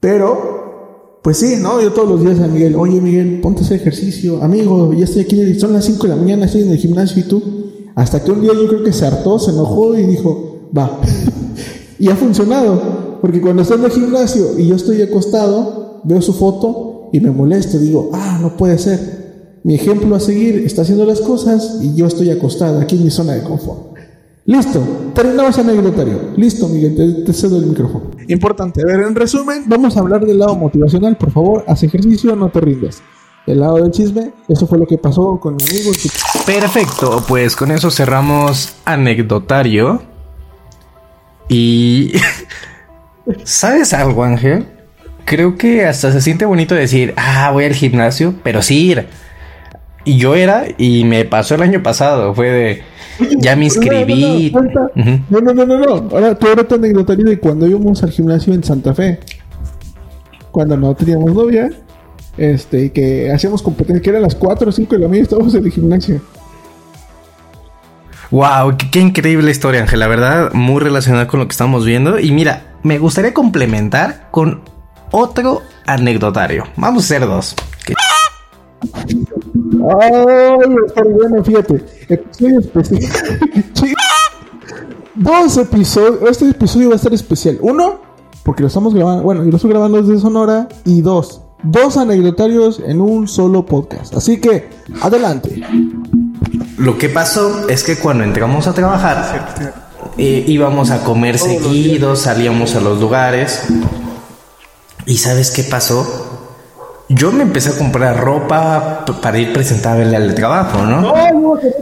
Pero, 0.00 1.20
pues 1.22 1.36
sí, 1.36 1.56
¿no? 1.60 1.80
Yo 1.80 1.92
todos 1.92 2.08
los 2.08 2.20
días 2.20 2.40
a 2.40 2.48
Miguel, 2.48 2.74
oye 2.74 3.00
Miguel, 3.00 3.40
ponte 3.40 3.62
ese 3.62 3.76
ejercicio. 3.76 4.42
Amigo, 4.42 4.92
ya 4.92 5.04
estoy 5.04 5.22
aquí, 5.22 5.58
son 5.60 5.72
las 5.72 5.84
5 5.84 6.02
de 6.02 6.08
la 6.08 6.16
mañana, 6.16 6.46
estoy 6.46 6.62
en 6.62 6.70
el 6.70 6.78
gimnasio 6.78 7.22
y 7.22 7.28
tú. 7.28 7.42
Hasta 7.94 8.24
que 8.24 8.32
un 8.32 8.40
día 8.40 8.52
yo 8.54 8.66
creo 8.66 8.82
que 8.82 8.92
se 8.92 9.06
hartó, 9.06 9.38
se 9.38 9.52
enojó 9.52 9.96
y 9.96 10.04
dijo, 10.04 10.70
va. 10.76 11.00
y 11.98 12.08
ha 12.08 12.16
funcionado. 12.16 13.18
Porque 13.20 13.40
cuando 13.40 13.62
está 13.62 13.76
en 13.76 13.84
el 13.84 13.90
gimnasio 13.92 14.58
y 14.58 14.66
yo 14.66 14.74
estoy 14.74 15.00
acostado, 15.00 16.00
veo 16.02 16.20
su 16.20 16.34
foto 16.34 17.10
y 17.12 17.20
me 17.20 17.30
molesto. 17.30 17.78
Digo, 17.78 18.10
ah, 18.12 18.40
no 18.42 18.56
puede 18.56 18.78
ser. 18.78 19.21
Mi 19.64 19.76
ejemplo 19.76 20.14
a 20.16 20.20
seguir 20.20 20.64
está 20.66 20.82
haciendo 20.82 21.04
las 21.04 21.20
cosas 21.20 21.78
y 21.80 21.94
yo 21.94 22.06
estoy 22.06 22.30
acostado 22.30 22.80
aquí 22.80 22.96
en 22.96 23.04
mi 23.04 23.10
zona 23.10 23.32
de 23.34 23.42
confort. 23.42 23.92
Listo, 24.44 24.82
terminamos 25.14 25.56
el 25.58 25.70
anecdotario. 25.70 26.32
Listo, 26.36 26.68
Miguel, 26.68 27.22
te, 27.24 27.32
cedo 27.32 27.58
el 27.58 27.66
micrófono. 27.66 28.10
Importante, 28.26 28.82
a 28.82 28.86
ver, 28.86 29.06
en 29.06 29.14
resumen, 29.14 29.62
vamos 29.66 29.96
a 29.96 30.00
hablar 30.00 30.26
del 30.26 30.40
lado 30.40 30.56
motivacional. 30.56 31.16
Por 31.16 31.30
favor, 31.30 31.64
haz 31.68 31.84
ejercicio, 31.84 32.34
no 32.34 32.48
te 32.48 32.60
rindas. 32.60 33.02
El 33.46 33.60
lado 33.60 33.76
del 33.76 33.92
chisme, 33.92 34.32
eso 34.48 34.66
fue 34.66 34.78
lo 34.78 34.86
que 34.86 34.98
pasó 34.98 35.38
con 35.38 35.56
mi 35.56 35.62
amigo. 35.62 35.92
Perfecto, 36.44 37.24
pues 37.28 37.54
con 37.54 37.70
eso 37.70 37.90
cerramos 37.90 38.74
anecdotario. 38.84 40.02
Y... 41.48 42.12
¿Sabes 43.44 43.92
algo, 43.92 44.24
Ángel? 44.24 44.66
Creo 45.24 45.56
que 45.56 45.84
hasta 45.84 46.10
se 46.10 46.20
siente 46.20 46.44
bonito 46.44 46.74
decir, 46.74 47.14
ah, 47.16 47.50
voy 47.52 47.64
al 47.64 47.74
gimnasio, 47.74 48.34
pero 48.42 48.60
sí 48.60 48.90
ir. 48.90 49.06
Y 50.04 50.16
yo 50.16 50.34
era, 50.34 50.64
y 50.78 51.04
me 51.04 51.24
pasó 51.24 51.54
el 51.54 51.62
año 51.62 51.82
pasado, 51.82 52.34
fue 52.34 52.50
de, 52.50 52.82
ya 53.38 53.56
me 53.56 53.66
inscribí. 53.66 54.52
No, 55.30 55.40
no, 55.40 55.54
no, 55.54 55.66
no, 55.66 55.78
no, 55.78 56.08
Ahora, 56.10 56.34
tú 56.34 56.48
ahora 56.48 56.64
tu 56.64 56.74
anecdotario 56.74 57.24
de 57.24 57.38
cuando 57.38 57.66
íbamos 57.66 58.02
al 58.02 58.10
gimnasio 58.10 58.54
en 58.54 58.64
Santa 58.64 58.94
Fe. 58.94 59.20
Cuando 60.50 60.76
no 60.76 60.94
teníamos 60.94 61.32
novia, 61.32 61.70
este, 62.36 62.86
y 62.86 62.90
que 62.90 63.30
hacíamos 63.32 63.62
competencia, 63.62 64.02
que 64.02 64.10
era 64.10 64.18
a 64.18 64.22
las 64.22 64.34
4 64.34 64.68
o 64.68 64.72
5 64.72 64.94
de 64.94 65.00
la 65.00 65.08
mañana, 65.08 65.24
estábamos 65.24 65.54
en 65.54 65.64
el 65.64 65.72
gimnasio. 65.72 66.20
Wow, 68.30 68.76
qué, 68.78 68.90
qué, 68.90 69.00
increíble 69.00 69.50
historia, 69.50 69.82
Ángel. 69.82 70.00
La 70.00 70.08
verdad, 70.08 70.52
muy 70.52 70.80
relacionada 70.80 71.26
con 71.26 71.40
lo 71.40 71.46
que 71.46 71.52
estamos 71.52 71.84
viendo. 71.84 72.18
Y 72.18 72.32
mira, 72.32 72.76
me 72.82 72.98
gustaría 72.98 73.34
complementar 73.34 74.28
con 74.30 74.62
otro 75.10 75.62
anecdotario. 75.86 76.64
Vamos 76.76 77.04
a 77.04 77.06
hacer 77.06 77.26
dos. 77.26 77.54
Ay, 80.00 80.74
está 80.86 81.02
bueno, 81.02 81.42
fíjate. 81.42 81.84
Episodio 82.08 82.60
especial. 82.60 83.02
Dos 85.14 85.56
episodios. 85.56 86.30
Este 86.30 86.50
episodio 86.50 86.88
va 86.88 86.94
a 86.94 86.96
estar 86.96 87.12
especial. 87.12 87.58
Uno, 87.60 88.00
porque 88.42 88.62
lo 88.62 88.68
estamos 88.68 88.94
grabando. 88.94 89.22
Bueno, 89.22 89.44
yo 89.44 89.50
lo 89.50 89.56
estoy 89.56 89.70
grabando 89.70 90.02
desde 90.02 90.20
Sonora. 90.20 90.68
Y 90.84 91.02
dos, 91.02 91.42
dos 91.62 91.96
anecdotarios 91.96 92.80
en 92.84 93.00
un 93.00 93.28
solo 93.28 93.64
podcast. 93.64 94.14
Así 94.14 94.40
que, 94.40 94.70
adelante. 95.00 95.62
Lo 96.78 96.98
que 96.98 97.08
pasó 97.08 97.68
es 97.68 97.84
que 97.84 97.96
cuando 97.96 98.24
entramos 98.24 98.66
a 98.66 98.74
trabajar, 98.74 99.74
eh, 100.18 100.44
íbamos 100.46 100.90
a 100.90 101.04
comer 101.04 101.38
seguidos, 101.38 102.20
salíamos 102.20 102.74
a 102.74 102.80
los 102.80 103.00
lugares. 103.00 103.64
¿Y 105.06 105.18
sabes 105.18 105.50
qué 105.50 105.64
pasó? 105.64 106.31
Yo 107.14 107.32
me 107.32 107.42
empecé 107.42 107.70
a 107.70 107.78
comprar 107.78 108.18
ropa 108.18 109.04
para 109.20 109.38
ir 109.38 109.52
presentable 109.52 110.16
al 110.16 110.34
trabajo, 110.34 110.82
¿no? 110.84 111.12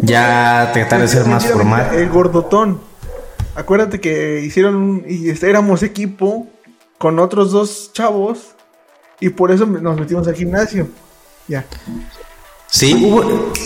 ya 0.02 0.70
tratar 0.72 1.00
de 1.00 1.08
ser 1.08 1.26
más 1.26 1.46
formal. 1.46 1.90
El 1.94 2.08
gordotón. 2.08 2.80
Acuérdate 3.54 4.00
que 4.00 4.40
hicieron 4.40 5.04
y 5.06 5.28
éramos 5.44 5.82
equipo 5.82 6.46
con 6.98 7.18
otros 7.18 7.52
dos 7.52 7.90
chavos 7.92 8.54
y 9.20 9.30
por 9.30 9.50
eso 9.52 9.66
nos 9.66 9.98
metimos 9.98 10.26
al 10.28 10.34
gimnasio. 10.34 10.88
Ya. 11.48 11.64
Sí, 12.66 13.12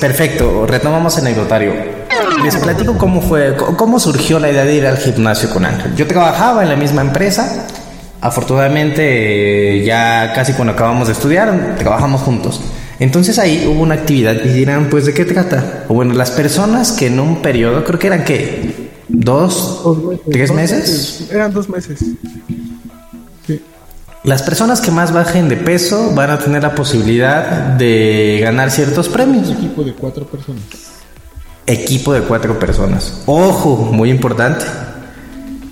perfecto. 0.01 0.67
Retomamos 0.67 1.17
el 1.19 1.27
anecdotario. 1.27 1.73
Les 2.43 2.57
platico 2.57 2.97
cómo 2.99 3.21
fue, 3.21 3.57
cómo 3.57 4.01
surgió 4.01 4.39
la 4.39 4.51
idea 4.51 4.65
de 4.65 4.75
ir 4.75 4.87
al 4.87 4.97
gimnasio 4.97 5.51
con 5.51 5.65
Ángel. 5.65 5.95
Yo 5.95 6.07
trabajaba 6.07 6.63
en 6.63 6.71
la 6.71 6.77
misma 6.77 7.03
empresa 7.03 7.67
Afortunadamente, 8.25 9.85
ya 9.85 10.33
casi 10.35 10.55
cuando 10.55 10.73
acabamos 10.73 11.09
de 11.09 11.13
estudiar, 11.13 11.77
trabajamos 11.79 12.23
juntos. 12.23 12.59
Entonces 12.99 13.39
ahí 13.39 13.67
hubo 13.71 13.83
una 13.83 13.97
actividad 13.97 14.37
y 14.43 14.49
dirán, 14.49 14.89
pues, 14.89 15.05
¿de 15.05 15.13
qué 15.13 15.27
trata? 15.27 15.85
O 15.89 15.95
bueno, 15.95 16.15
las 16.15 16.31
personas 16.31 16.93
que 16.93 17.09
en 17.09 17.21
un 17.21 17.43
periodo, 17.43 17.85
creo 17.85 17.99
que 17.99 18.07
eran, 18.07 18.25
¿qué? 18.25 18.93
¿Dos? 19.09 19.83
¿Tres 20.33 20.55
meses? 20.55 21.29
Eran 21.31 21.53
dos 21.53 21.69
meses. 21.69 21.99
Sí. 23.47 23.61
Las 24.23 24.43
personas 24.43 24.81
que 24.81 24.91
más 24.91 25.13
bajen 25.13 25.51
de 25.51 25.59
peso 25.59 26.13
van 26.15 26.31
a 26.31 26.39
tener 26.39 26.63
la 26.63 26.75
posibilidad 26.75 27.45
de 27.77 28.39
ganar 28.41 28.71
ciertos 28.71 29.11
premios. 29.11 29.51
equipo 29.51 29.85
de 29.85 29.93
cuatro 29.93 30.25
personas. 30.25 30.65
Equipo 31.67 32.15
de 32.15 32.23
cuatro 32.23 32.59
personas. 32.59 33.21
Ojo, 33.27 33.91
muy 33.93 34.09
importante. 34.09 34.65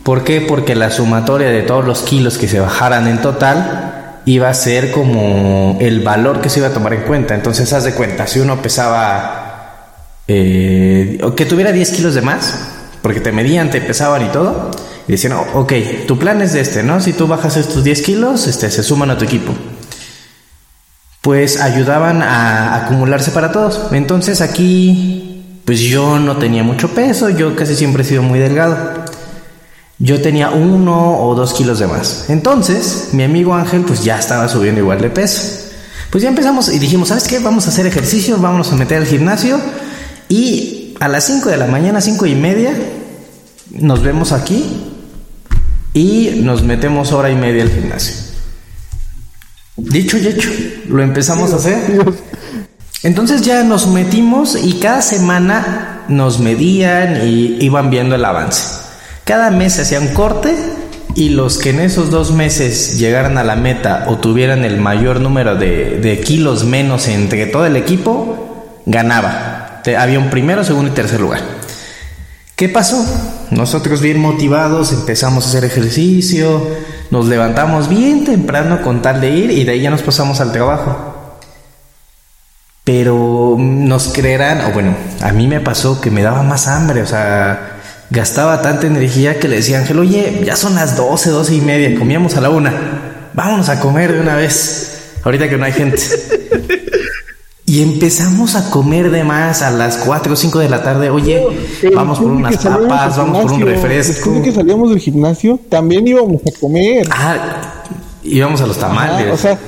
¿Por 0.03 0.25
qué? 0.25 0.41
Porque 0.41 0.75
la 0.75 0.91
sumatoria 0.91 1.49
de 1.49 1.63
todos 1.63 1.85
los 1.85 2.03
kilos 2.03 2.37
que 2.37 2.49
se 2.49 2.59
bajaran 2.59 3.07
en 3.07 3.21
total 3.21 4.21
iba 4.25 4.49
a 4.49 4.55
ser 4.55 4.91
como 4.91 5.79
el 5.81 6.01
valor 6.01 6.41
que 6.41 6.49
se 6.49 6.59
iba 6.59 6.69
a 6.69 6.73
tomar 6.73 6.93
en 6.95 7.03
cuenta. 7.03 7.35
Entonces, 7.35 7.73
haz 7.73 7.85
de 7.85 7.95
cuenta, 7.95 8.27
si 8.27 8.41
uno 8.41 8.61
pesaba, 8.61 9.95
eh, 10.27 11.21
que 11.37 11.47
tuviera 11.47 11.71
10 11.71 11.91
kilos 11.93 12.15
de 12.15 12.23
más, 12.23 12.55
porque 13.01 13.21
te 13.21 13.31
medían, 13.31 13.71
te 13.71 13.81
pesaban 13.81 14.27
y 14.27 14.29
todo, 14.29 14.71
y 15.07 15.13
decían, 15.13 15.35
oh, 15.35 15.61
ok, 15.61 15.73
tu 16.07 16.19
plan 16.19 16.43
es 16.43 16.53
de 16.53 16.61
este, 16.61 16.83
¿no? 16.83 17.01
Si 17.01 17.13
tú 17.13 17.29
bajas 17.29 17.57
estos 17.57 17.85
10 17.85 18.03
kilos, 18.03 18.47
este, 18.49 18.71
se 18.71 18.83
suman 18.83 19.11
a 19.11 19.19
tu 19.19 19.25
equipo. 19.25 19.53
Pues 21.21 21.61
ayudaban 21.61 22.23
a 22.23 22.75
acumularse 22.75 23.31
para 23.31 23.53
todos. 23.53 23.93
Entonces 23.93 24.41
aquí, 24.41 25.61
pues 25.65 25.79
yo 25.79 26.19
no 26.19 26.39
tenía 26.39 26.65
mucho 26.65 26.89
peso, 26.89 27.29
yo 27.31 27.55
casi 27.55 27.77
siempre 27.77 28.03
he 28.03 28.07
sido 28.07 28.23
muy 28.23 28.41
delgado 28.41 29.02
yo 30.03 30.21
tenía 30.21 30.51
uno 30.51 31.21
o 31.21 31.37
dos 31.37 31.55
kilos 31.55 31.79
de 31.79 31.87
más. 31.87 32.25
Entonces, 32.29 33.11
mi 33.13 33.23
amigo 33.23 33.55
Ángel, 33.55 33.83
pues 33.83 34.03
ya 34.03 34.19
estaba 34.19 34.49
subiendo 34.49 34.81
igual 34.81 35.01
de 35.01 35.11
peso. 35.11 35.69
Pues 36.11 36.23
ya 36.23 36.29
empezamos 36.29 36.69
y 36.75 36.81
dijimos, 36.81 37.09
¿sabes 37.09 37.29
qué? 37.29 37.39
Vamos 37.39 37.67
a 37.67 37.69
hacer 37.71 37.87
ejercicio, 37.87 38.37
vamos 38.39 38.73
a 38.73 38.75
meter 38.75 38.99
al 38.99 39.07
gimnasio. 39.07 39.61
Y 40.29 40.97
a 40.99 41.07
las 41.07 41.25
5 41.25 41.49
de 41.51 41.57
la 41.57 41.69
mañana, 41.69 42.01
cinco 42.01 42.27
y 42.27 42.35
media, 42.35 42.75
nos 43.71 44.03
vemos 44.03 44.33
aquí 44.33 44.93
y 45.95 46.41
nos 46.43 46.65
metemos 46.65 47.13
hora 47.13 47.31
y 47.31 47.37
media 47.37 47.63
al 47.63 47.71
gimnasio. 47.71 48.17
Dicho 49.77 50.19
y 50.19 50.27
hecho, 50.27 50.51
lo 50.89 51.01
empezamos 51.01 51.53
a 51.53 51.57
hacer. 51.57 51.79
Entonces 53.05 53.43
ya 53.43 53.63
nos 53.63 53.87
metimos 53.87 54.59
y 54.61 54.81
cada 54.81 55.01
semana 55.01 56.03
nos 56.09 56.41
medían 56.41 57.29
y 57.29 57.65
iban 57.65 57.89
viendo 57.89 58.17
el 58.17 58.25
avance. 58.25 58.82
Cada 59.25 59.51
mes 59.51 59.75
se 59.75 59.83
hacía 59.83 60.01
un 60.01 60.09
corte 60.09 60.55
y 61.15 61.29
los 61.29 61.59
que 61.59 61.71
en 61.71 61.81
esos 61.81 62.11
dos 62.11 62.33
meses 62.33 62.99
llegaran 62.99 63.39
a 63.39 63.45
la 63.45 63.55
meta 63.55 64.07
o 64.09 64.19
tuvieran 64.19 64.65
el 64.65 64.81
mayor 64.81 65.21
número 65.21 65.57
de, 65.57 66.23
kilos 66.25 66.65
menos 66.65 67.07
entre 67.09 67.47
todo 67.47 67.67
el 67.67 67.77
equipo, 67.77 68.81
ganaba. 68.87 69.83
Había 69.99 70.19
un 70.19 70.31
primero, 70.31 70.65
segundo 70.65 70.91
y 70.91 70.95
tercer 70.95 71.21
lugar. 71.21 71.41
¿Qué 72.57 72.69
pasó? 72.69 73.05
Nosotros 73.51 74.01
bien 74.01 74.21
motivados 74.21 74.93
empezamos 74.93 75.45
a 75.45 75.49
hacer 75.49 75.65
ejercicio, 75.65 76.67
nos 77.11 77.27
levantamos 77.27 77.89
bien 77.89 78.25
temprano 78.25 78.83
con 78.83 79.03
tal 79.03 79.21
de 79.21 79.31
ir 79.31 79.51
y 79.51 79.65
de 79.65 79.73
ahí 79.73 79.83
ya 79.83 79.91
nos 79.91 80.03
pasamos 80.03 80.41
al 80.41 80.53
trabajo. 80.53 81.39
Pero 82.85 83.57
nos 83.59 84.09
creerán, 84.09 84.63
o 84.63 84.73
bueno, 84.73 84.97
a 85.21 85.33
mí 85.33 85.47
me 85.47 85.61
pasó 85.61 86.01
que 86.01 86.11
me 86.11 86.23
daba 86.23 86.43
más 86.43 86.67
hambre, 86.67 87.03
o 87.03 87.07
sea, 87.07 87.82
gastaba 88.13 88.61
tanta 88.61 88.87
energía 88.87 89.41
que 89.41 89.49
le 89.49 89.57
decía 89.57 89.79
Ángel, 89.79 89.99
oye, 89.99 90.43
ya 90.45 90.55
son 90.55 90.75
las 90.75 90.97
12, 90.97 91.31
12 91.31 91.55
y 91.55 91.61
media, 91.63 91.99
comíamos 91.99 92.37
a 92.37 92.43
la 92.43 92.51
una, 92.51 93.31
vámonos 93.33 93.71
a 93.71 93.81
comer 93.81 94.13
de 94.13 94.21
una 94.21 94.37
vez, 94.37 95.15
ahorita 95.25 95.49
que 95.49 95.57
no 95.57 95.65
hay 95.65 95.73
gente. 95.73 96.03
Y 97.65 97.81
empezamos 97.81 98.55
a 98.55 98.69
comer 98.69 99.11
de 99.11 99.25
más 99.25 99.63
a 99.63 99.71
las 99.71 99.97
4 99.97 100.35
o 100.35 100.37
5 100.37 100.59
de 100.59 100.69
la 100.69 100.83
tarde. 100.83 101.09
Oye, 101.09 101.43
vamos 101.95 102.19
por 102.19 102.31
unas 102.31 102.59
papas, 102.59 103.17
vamos 103.17 103.45
por 103.45 103.53
un 103.53 103.63
refresco. 103.63 104.31
Después 104.31 104.43
que 104.43 104.53
salíamos 104.53 104.91
del 104.91 104.99
gimnasio, 104.99 105.59
también 105.71 106.07
íbamos 106.07 106.43
a 106.43 106.61
comer. 106.61 107.09
Ah, 107.11 107.83
íbamos 108.25 108.61
a 108.61 108.67
los 108.67 108.77
tamales. 108.77 109.33
o 109.33 109.39
sea, 109.39 109.59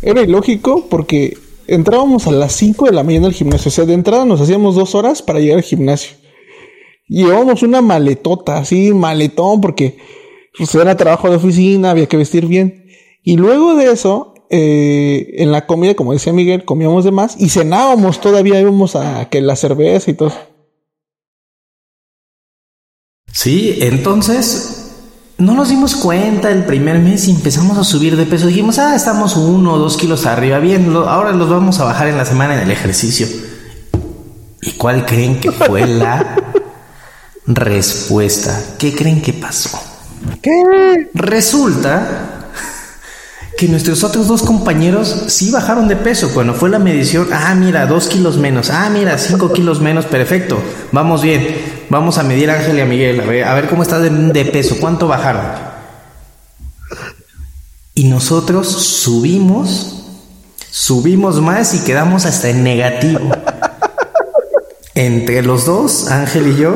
era 0.00 0.22
ilógico 0.22 0.86
porque 0.88 1.36
entrábamos 1.66 2.26
a 2.26 2.30
las 2.30 2.52
5 2.52 2.86
de 2.86 2.92
la 2.92 3.02
mañana 3.02 3.26
al 3.26 3.34
gimnasio. 3.34 3.68
O 3.68 3.72
sea, 3.72 3.84
de 3.84 3.92
entrada 3.92 4.24
nos 4.24 4.40
hacíamos 4.40 4.74
dos 4.74 4.94
horas 4.94 5.20
para 5.20 5.38
llegar 5.38 5.58
al 5.58 5.64
gimnasio. 5.64 6.12
Llevamos 7.08 7.62
una 7.62 7.82
maletota, 7.82 8.58
así, 8.58 8.92
maletón, 8.92 9.60
porque 9.60 9.98
pues, 10.56 10.74
era 10.74 10.96
trabajo 10.96 11.30
de 11.30 11.36
oficina, 11.36 11.90
había 11.90 12.06
que 12.06 12.16
vestir 12.16 12.46
bien. 12.46 12.86
Y 13.22 13.36
luego 13.36 13.74
de 13.74 13.90
eso, 13.90 14.34
eh, 14.50 15.34
en 15.38 15.52
la 15.52 15.66
comida, 15.66 15.94
como 15.94 16.12
decía 16.12 16.32
Miguel, 16.32 16.64
comíamos 16.64 17.04
de 17.04 17.10
más 17.10 17.36
y 17.40 17.48
cenábamos 17.48 18.20
todavía, 18.20 18.60
íbamos 18.60 18.96
a 18.96 19.28
que 19.28 19.40
la 19.40 19.56
cerveza 19.56 20.10
y 20.10 20.14
todo. 20.14 20.32
Sí, 23.32 23.78
entonces 23.80 24.86
no 25.38 25.54
nos 25.54 25.68
dimos 25.68 25.96
cuenta 25.96 26.50
el 26.50 26.64
primer 26.64 26.98
mes 26.98 27.28
y 27.28 27.32
empezamos 27.32 27.76
a 27.76 27.84
subir 27.84 28.16
de 28.16 28.24
peso. 28.24 28.46
Dijimos, 28.46 28.78
ah, 28.78 28.94
estamos 28.96 29.36
uno 29.36 29.74
o 29.74 29.78
dos 29.78 29.96
kilos 29.96 30.24
arriba, 30.24 30.58
bien, 30.58 30.94
ahora 30.94 31.32
los 31.32 31.50
vamos 31.50 31.78
a 31.80 31.84
bajar 31.84 32.08
en 32.08 32.16
la 32.16 32.24
semana 32.24 32.54
en 32.54 32.60
el 32.60 32.70
ejercicio. 32.70 33.26
¿Y 34.62 34.72
cuál 34.72 35.04
creen 35.04 35.38
que 35.38 35.52
fue 35.52 35.86
la 35.86 36.54
respuesta? 37.46 38.60
¿Qué 38.78 38.94
creen 38.94 39.22
que 39.22 39.32
pasó? 39.32 39.78
¿Qué? 40.42 41.08
Resulta 41.14 42.36
que 43.56 43.68
nuestros 43.68 44.04
otros 44.04 44.28
dos 44.28 44.42
compañeros 44.42 45.24
sí 45.28 45.50
bajaron 45.50 45.88
de 45.88 45.96
peso. 45.96 46.30
Cuando 46.34 46.54
fue 46.54 46.68
la 46.68 46.78
medición, 46.78 47.28
ah, 47.32 47.54
mira, 47.54 47.86
dos 47.86 48.08
kilos 48.08 48.36
menos, 48.36 48.70
ah, 48.70 48.90
mira, 48.90 49.16
cinco 49.16 49.52
kilos 49.52 49.80
menos, 49.80 50.04
perfecto, 50.04 50.58
vamos 50.92 51.22
bien. 51.22 51.86
Vamos 51.88 52.18
a 52.18 52.22
medir 52.22 52.50
a 52.50 52.54
Ángel 52.54 52.76
y 52.76 52.80
a 52.80 52.86
Miguel, 52.86 53.20
a 53.20 53.24
ver, 53.24 53.44
a 53.44 53.54
ver 53.54 53.68
cómo 53.68 53.82
está 53.82 53.98
de, 54.00 54.44
peso, 54.46 54.76
cuánto 54.80 55.08
bajaron. 55.08 55.46
Y 57.94 58.04
nosotros 58.04 58.68
subimos, 58.68 60.04
subimos 60.70 61.40
más 61.40 61.74
y 61.74 61.78
quedamos 61.78 62.26
hasta 62.26 62.50
en 62.50 62.62
negativo. 62.62 63.30
Entre 64.94 65.42
los 65.42 65.64
dos, 65.64 66.10
Ángel 66.10 66.48
y 66.48 66.56
yo, 66.56 66.74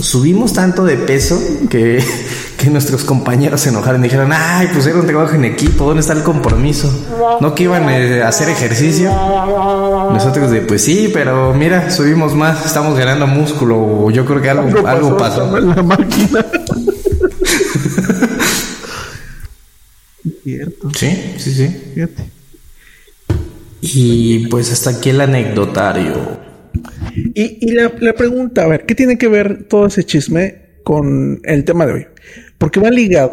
subimos 0.00 0.52
tanto 0.52 0.84
de 0.84 0.96
peso 0.96 1.40
que 1.70 2.02
nuestros 2.70 3.04
compañeros 3.04 3.60
se 3.60 3.68
enojaron 3.68 4.00
y 4.00 4.04
dijeron, 4.04 4.30
ay, 4.32 4.68
pues 4.72 4.86
era 4.86 4.98
un 4.98 5.06
trabajo 5.06 5.34
en 5.34 5.44
equipo, 5.44 5.84
¿dónde 5.84 6.00
está 6.00 6.14
el 6.14 6.22
compromiso? 6.22 6.90
¿No 7.40 7.54
que 7.54 7.64
iban 7.64 7.88
a 7.88 8.28
hacer 8.28 8.48
ejercicio? 8.48 9.10
Nosotros 9.10 10.50
de, 10.50 10.62
pues 10.62 10.82
sí, 10.82 11.10
pero 11.12 11.52
mira, 11.52 11.90
subimos 11.90 12.34
más, 12.34 12.64
estamos 12.64 12.98
ganando 12.98 13.26
músculo, 13.26 14.10
yo 14.10 14.24
creo 14.24 14.40
que 14.40 14.50
algo, 14.50 14.86
algo 14.86 15.16
pasó. 15.16 15.58
La 15.58 15.82
máquina. 15.82 16.46
Cierto. 20.42 20.90
Sí, 20.94 21.34
sí, 21.38 21.54
sí. 21.54 21.82
Fíjate. 21.94 22.30
Y 23.80 24.46
pues 24.48 24.72
hasta 24.72 24.90
aquí 24.90 25.10
el 25.10 25.20
anecdotario. 25.20 26.53
Y, 27.14 27.58
y 27.60 27.72
la, 27.72 28.14
pregunta, 28.14 28.64
a 28.64 28.68
ver, 28.68 28.86
¿qué 28.86 28.94
tiene 28.94 29.18
que 29.18 29.28
ver 29.28 29.64
todo 29.64 29.86
ese 29.86 30.04
chisme 30.04 30.62
con 30.82 31.40
el 31.44 31.64
tema 31.64 31.86
de 31.86 31.92
hoy? 31.92 32.06
Porque 32.58 32.80
va 32.80 32.90
ligado. 32.90 33.32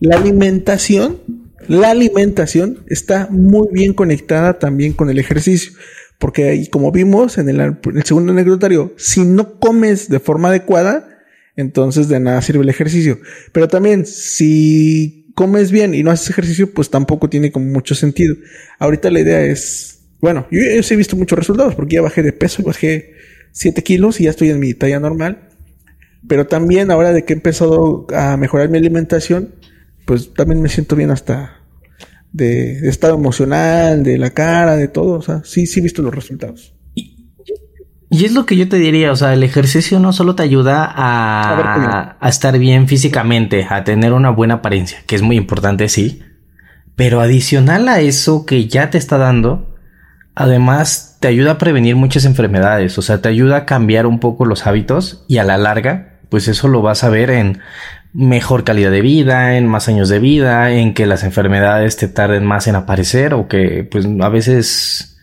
La 0.00 0.16
alimentación, 0.16 1.20
la 1.68 1.90
alimentación 1.90 2.84
está 2.88 3.28
muy 3.30 3.68
bien 3.72 3.94
conectada 3.94 4.58
también 4.58 4.92
con 4.92 5.08
el 5.10 5.18
ejercicio. 5.18 5.72
Porque 6.18 6.44
ahí, 6.44 6.66
como 6.68 6.92
vimos 6.92 7.38
en 7.38 7.48
el, 7.48 7.78
segundo 8.04 8.32
anecdotario, 8.32 8.94
si 8.96 9.24
no 9.24 9.58
comes 9.58 10.08
de 10.08 10.20
forma 10.20 10.48
adecuada, 10.48 11.08
entonces 11.56 12.08
de 12.08 12.20
nada 12.20 12.42
sirve 12.42 12.62
el 12.62 12.68
ejercicio. 12.68 13.18
Pero 13.52 13.68
también, 13.68 14.06
si 14.06 15.32
comes 15.34 15.70
bien 15.70 15.94
y 15.94 16.02
no 16.02 16.10
haces 16.10 16.30
ejercicio, 16.30 16.72
pues 16.72 16.90
tampoco 16.90 17.28
tiene 17.28 17.50
como 17.50 17.66
mucho 17.66 17.94
sentido. 17.94 18.36
Ahorita 18.78 19.10
la 19.10 19.20
idea 19.20 19.42
es, 19.42 20.00
bueno, 20.20 20.46
yo, 20.50 20.60
yo 20.60 20.94
he 20.94 20.96
visto 20.96 21.16
muchos 21.16 21.38
resultados 21.38 21.74
porque 21.74 21.96
ya 21.96 22.02
bajé 22.02 22.22
de 22.22 22.32
peso, 22.32 22.62
bajé 22.62 23.13
7 23.54 23.82
kilos 23.82 24.20
y 24.20 24.24
ya 24.24 24.30
estoy 24.30 24.50
en 24.50 24.58
mi 24.58 24.74
talla 24.74 25.00
normal. 25.00 25.48
Pero 26.28 26.46
también 26.46 26.90
ahora 26.90 27.12
de 27.12 27.24
que 27.24 27.32
he 27.32 27.36
empezado 27.36 28.06
a 28.14 28.36
mejorar 28.36 28.68
mi 28.68 28.78
alimentación, 28.78 29.54
pues 30.04 30.34
también 30.34 30.60
me 30.60 30.68
siento 30.68 30.96
bien 30.96 31.10
hasta 31.10 31.60
de, 32.32 32.88
estado 32.88 33.14
emocional, 33.14 34.02
de 34.02 34.18
la 34.18 34.30
cara, 34.30 34.76
de 34.76 34.88
todo. 34.88 35.18
O 35.18 35.22
sea, 35.22 35.42
sí, 35.44 35.66
sí 35.66 35.80
he 35.80 35.82
visto 35.82 36.02
los 36.02 36.14
resultados. 36.14 36.74
Y 38.10 38.24
es 38.24 38.32
lo 38.32 38.46
que 38.46 38.56
yo 38.56 38.68
te 38.68 38.78
diría, 38.78 39.10
o 39.10 39.16
sea, 39.16 39.34
el 39.34 39.42
ejercicio 39.42 39.98
no 39.98 40.12
solo 40.12 40.36
te 40.36 40.44
ayuda 40.44 40.84
a, 40.84 42.16
a, 42.20 42.28
estar 42.28 42.56
bien 42.60 42.86
físicamente, 42.86 43.66
a 43.68 43.82
tener 43.82 44.12
una 44.12 44.30
buena 44.30 44.54
apariencia, 44.54 44.98
que 45.06 45.16
es 45.16 45.22
muy 45.22 45.36
importante, 45.36 45.88
sí, 45.88 46.22
pero 46.94 47.20
adicional 47.20 47.88
a 47.88 48.00
eso 48.00 48.46
que 48.46 48.68
ya 48.68 48.90
te 48.90 48.98
está 48.98 49.18
dando, 49.18 49.74
además 50.36 51.13
te 51.24 51.28
ayuda 51.28 51.52
a 51.52 51.58
prevenir 51.58 51.96
muchas 51.96 52.26
enfermedades, 52.26 52.98
o 52.98 53.00
sea, 53.00 53.22
te 53.22 53.30
ayuda 53.30 53.56
a 53.56 53.64
cambiar 53.64 54.04
un 54.04 54.20
poco 54.20 54.44
los 54.44 54.66
hábitos 54.66 55.24
y 55.26 55.38
a 55.38 55.44
la 55.44 55.56
larga 55.56 56.18
pues 56.28 56.48
eso 56.48 56.68
lo 56.68 56.82
vas 56.82 57.02
a 57.02 57.08
ver 57.08 57.30
en 57.30 57.60
mejor 58.12 58.62
calidad 58.62 58.90
de 58.90 59.00
vida, 59.00 59.56
en 59.56 59.66
más 59.66 59.88
años 59.88 60.10
de 60.10 60.18
vida, 60.18 60.70
en 60.70 60.92
que 60.92 61.06
las 61.06 61.24
enfermedades 61.24 61.96
te 61.96 62.08
tarden 62.08 62.44
más 62.44 62.66
en 62.66 62.74
aparecer 62.74 63.32
o 63.32 63.48
que 63.48 63.88
pues 63.90 64.06
a 64.20 64.28
veces 64.28 65.18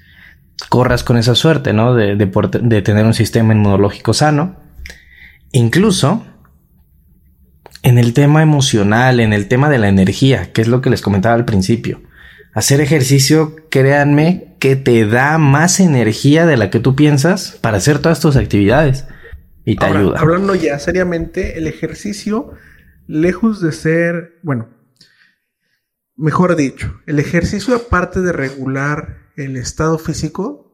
corras 0.69 1.03
con 1.03 1.17
esa 1.17 1.35
suerte, 1.35 1.71
¿no? 1.71 1.93
De, 1.93 2.15
de, 2.15 2.81
tener 2.81 3.05
un 3.05 3.13
sistema 3.13 3.53
inmunológico 3.53 4.15
sano. 4.15 4.55
Incluso 5.51 6.25
en 7.83 7.99
el 7.99 8.15
tema 8.15 8.41
emocional, 8.41 9.19
en 9.19 9.33
el 9.33 9.47
tema 9.47 9.69
de 9.69 9.77
la 9.77 9.87
energía, 9.87 10.51
que 10.51 10.63
es 10.63 10.67
lo 10.67 10.81
que 10.81 10.89
les 10.89 11.03
comentaba 11.03 11.35
al 11.35 11.45
principio. 11.45 12.01
Hacer 12.53 12.81
ejercicio, 12.81 13.55
créanme, 13.69 14.55
que 14.59 14.75
te 14.75 15.05
da 15.05 15.37
más 15.37 15.79
energía 15.79 16.45
de 16.45 16.57
la 16.57 16.69
que 16.69 16.79
tú 16.79 16.95
piensas 16.95 17.57
para 17.61 17.77
hacer 17.77 17.99
todas 17.99 18.19
tus 18.19 18.35
actividades. 18.35 19.05
Y 19.63 19.75
te 19.75 19.85
ayuda. 19.85 20.19
Hablando 20.19 20.55
ya 20.55 20.77
seriamente, 20.79 21.57
el 21.57 21.67
ejercicio, 21.67 22.51
lejos 23.07 23.61
de 23.61 23.71
ser, 23.71 24.39
bueno, 24.43 24.69
mejor 26.15 26.55
dicho, 26.55 26.99
el 27.05 27.19
ejercicio 27.19 27.75
aparte 27.75 28.21
de 28.21 28.33
regular 28.33 29.29
el 29.35 29.57
estado 29.57 29.97
físico, 29.97 30.71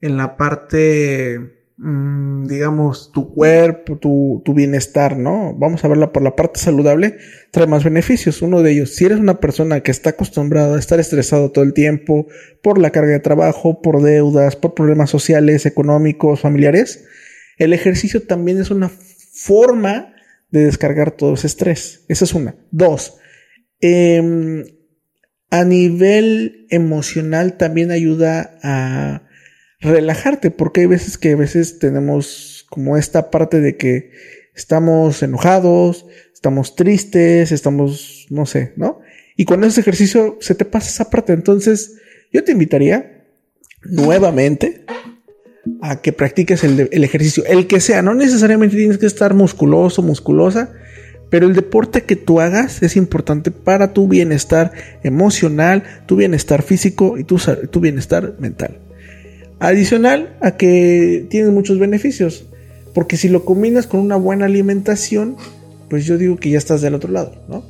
en 0.00 0.16
la 0.16 0.36
parte, 0.36 1.59
digamos, 1.82 3.10
tu 3.10 3.32
cuerpo, 3.32 3.96
tu, 3.96 4.42
tu, 4.44 4.52
bienestar, 4.52 5.16
¿no? 5.16 5.54
Vamos 5.54 5.82
a 5.82 5.88
verla 5.88 6.12
por 6.12 6.22
la 6.22 6.36
parte 6.36 6.60
saludable, 6.60 7.16
trae 7.52 7.66
más 7.66 7.84
beneficios. 7.84 8.42
Uno 8.42 8.62
de 8.62 8.72
ellos, 8.72 8.94
si 8.94 9.06
eres 9.06 9.18
una 9.18 9.40
persona 9.40 9.80
que 9.80 9.90
está 9.90 10.10
acostumbrada 10.10 10.76
a 10.76 10.78
estar 10.78 11.00
estresado 11.00 11.52
todo 11.52 11.64
el 11.64 11.72
tiempo 11.72 12.26
por 12.62 12.78
la 12.78 12.90
carga 12.90 13.12
de 13.12 13.20
trabajo, 13.20 13.80
por 13.80 14.02
deudas, 14.02 14.56
por 14.56 14.74
problemas 14.74 15.08
sociales, 15.08 15.64
económicos, 15.64 16.40
familiares, 16.40 17.06
el 17.56 17.72
ejercicio 17.72 18.24
también 18.24 18.58
es 18.58 18.70
una 18.70 18.90
forma 18.90 20.14
de 20.50 20.66
descargar 20.66 21.12
todo 21.12 21.32
ese 21.32 21.46
estrés. 21.46 22.04
Esa 22.08 22.26
es 22.26 22.34
una. 22.34 22.56
Dos, 22.70 23.16
em, 23.80 24.64
a 25.50 25.64
nivel 25.64 26.66
emocional 26.68 27.56
también 27.56 27.90
ayuda 27.90 28.58
a 28.62 29.29
relajarte, 29.80 30.50
porque 30.50 30.82
hay 30.82 30.86
veces 30.86 31.18
que 31.18 31.32
a 31.32 31.36
veces 31.36 31.78
tenemos 31.78 32.66
como 32.68 32.96
esta 32.96 33.30
parte 33.30 33.60
de 33.60 33.76
que 33.76 34.10
estamos 34.54 35.22
enojados, 35.22 36.06
estamos 36.32 36.76
tristes, 36.76 37.52
estamos, 37.52 38.26
no 38.30 38.46
sé, 38.46 38.72
¿no? 38.76 39.00
Y 39.36 39.44
con 39.44 39.64
ese 39.64 39.80
ejercicio 39.80 40.36
se 40.40 40.54
te 40.54 40.64
pasa 40.64 40.90
esa 40.90 41.10
parte. 41.10 41.32
Entonces, 41.32 41.96
yo 42.32 42.44
te 42.44 42.52
invitaría 42.52 43.26
nuevamente 43.82 44.84
a 45.82 46.00
que 46.00 46.12
practiques 46.12 46.62
el, 46.64 46.88
ejercicio, 47.04 47.44
el 47.46 47.66
que 47.66 47.80
sea, 47.80 48.02
no 48.02 48.14
necesariamente 48.14 48.76
tienes 48.76 48.98
que 48.98 49.06
estar 49.06 49.34
musculoso, 49.34 50.02
musculosa, 50.02 50.72
pero 51.30 51.46
el 51.46 51.54
deporte 51.54 52.02
que 52.02 52.16
tú 52.16 52.40
hagas 52.40 52.82
es 52.82 52.96
importante 52.96 53.50
para 53.50 53.92
tu 53.92 54.08
bienestar 54.08 54.72
emocional, 55.02 55.84
tu 56.06 56.16
bienestar 56.16 56.62
físico 56.62 57.18
y 57.18 57.24
tu, 57.24 57.38
tu 57.70 57.80
bienestar 57.80 58.34
mental. 58.38 58.78
Adicional 59.60 60.36
a 60.40 60.52
que 60.52 61.26
tienes 61.30 61.52
muchos 61.52 61.78
beneficios, 61.78 62.44
porque 62.94 63.16
si 63.16 63.28
lo 63.28 63.44
combinas 63.44 63.86
con 63.86 64.00
una 64.00 64.16
buena 64.16 64.46
alimentación, 64.46 65.36
pues 65.88 66.06
yo 66.06 66.18
digo 66.18 66.36
que 66.36 66.50
ya 66.50 66.58
estás 66.58 66.80
del 66.80 66.94
otro 66.94 67.12
lado, 67.12 67.34
¿no? 67.48 67.62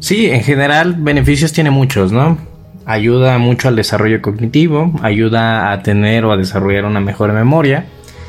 Sí, 0.00 0.26
en 0.26 0.42
general 0.42 0.94
beneficios 0.94 1.52
tiene 1.52 1.70
muchos, 1.70 2.12
¿no? 2.12 2.38
ayuda 2.86 3.36
mucho 3.38 3.68
al 3.68 3.76
desarrollo 3.76 4.22
cognitivo, 4.22 4.92
ayuda 5.02 5.72
a 5.72 5.82
tener 5.82 6.24
o 6.24 6.32
a 6.32 6.36
desarrollar 6.36 6.84
una 6.84 7.00
mejor 7.00 7.32
memoria, 7.32 7.84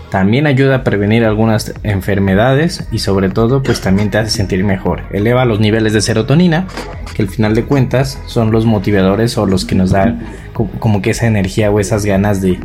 también 0.10 0.48
ayuda 0.48 0.78
a 0.78 0.84
prevenir 0.84 1.26
algunas 1.26 1.74
enfermedades 1.84 2.88
y 2.92 3.00
sobre 3.00 3.30
todo 3.30 3.62
pues 3.62 3.82
también 3.82 4.10
te 4.10 4.18
hace 4.18 4.30
sentir 4.30 4.64
mejor. 4.64 5.04
Eleva 5.12 5.46
los 5.46 5.60
niveles 5.60 5.94
de 5.94 6.02
serotonina, 6.02 6.68
que 7.14 7.24
al 7.24 7.30
final 7.30 7.56
de 7.56 7.66
cuentas 7.66 8.20
son 8.26 8.52
los 8.52 8.66
motivadores 8.66 9.38
o 9.38 9.46
los 9.46 9.66
que 9.66 9.76
nos 9.76 9.92
dan 9.92 10.26
como 10.54 11.02
que 11.02 11.12
esa 11.12 11.28
energía 11.28 11.72
o 11.72 11.80
esas 11.80 12.06
ganas 12.06 12.42
de 12.42 12.60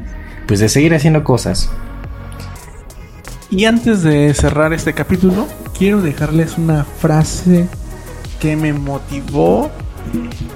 pues 0.47 0.61
de 0.61 0.69
seguir 0.69 0.95
haciendo 0.95 1.25
cosas. 1.25 1.71
Y 3.51 3.67
antes 3.67 4.03
de 4.03 4.33
cerrar 4.35 4.73
este 4.73 4.95
capítulo, 4.95 5.47
quiero 5.77 6.01
dejarles 6.01 6.57
una 6.59 6.85
frase 6.85 7.67
que 8.41 8.57
me 8.57 8.73
motivó 8.73 9.71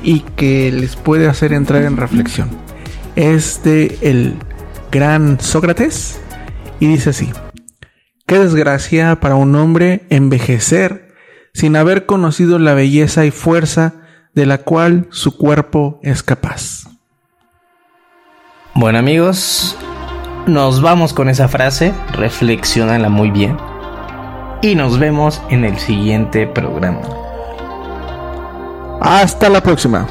y 0.03 0.21
que 0.21 0.73
les 0.73 0.97
puede 0.97 1.29
hacer 1.29 1.53
entrar 1.53 1.83
en 1.83 1.97
reflexión. 1.97 2.49
Es 3.15 3.63
de 3.65 3.99
el 4.01 4.35
gran 4.91 5.39
Sócrates 5.41 6.21
Y 6.81 6.87
dice 6.87 7.11
así, 7.11 7.33
qué 8.27 8.39
desgracia 8.39 9.21
para 9.21 9.35
un 9.35 9.55
hombre 9.55 10.07
envejecer 10.11 11.15
sin 11.55 11.77
haber 11.77 12.07
conocido 12.07 12.59
la 12.59 12.75
belleza 12.75 13.25
y 13.25 13.31
fuerza 13.31 13.95
de 14.35 14.47
la 14.47 14.59
cual 14.59 15.07
su 15.11 15.37
cuerpo 15.37 15.99
es 16.03 16.23
capaz. 16.23 16.85
Bueno 18.75 18.99
amigos, 18.99 19.77
nos 20.47 20.83
vamos 20.83 21.15
con 21.15 21.31
esa 21.31 21.49
frase, 21.49 21.95
reflexionala 22.13 23.09
muy 23.09 23.31
bien 23.31 23.57
y 24.61 24.75
nos 24.75 24.99
vemos 24.99 25.41
en 25.49 25.65
el 25.65 25.79
siguiente 25.79 26.47
programa. 26.47 27.01
Hasta 29.01 29.49
la 29.49 29.63
próxima. 29.63 30.07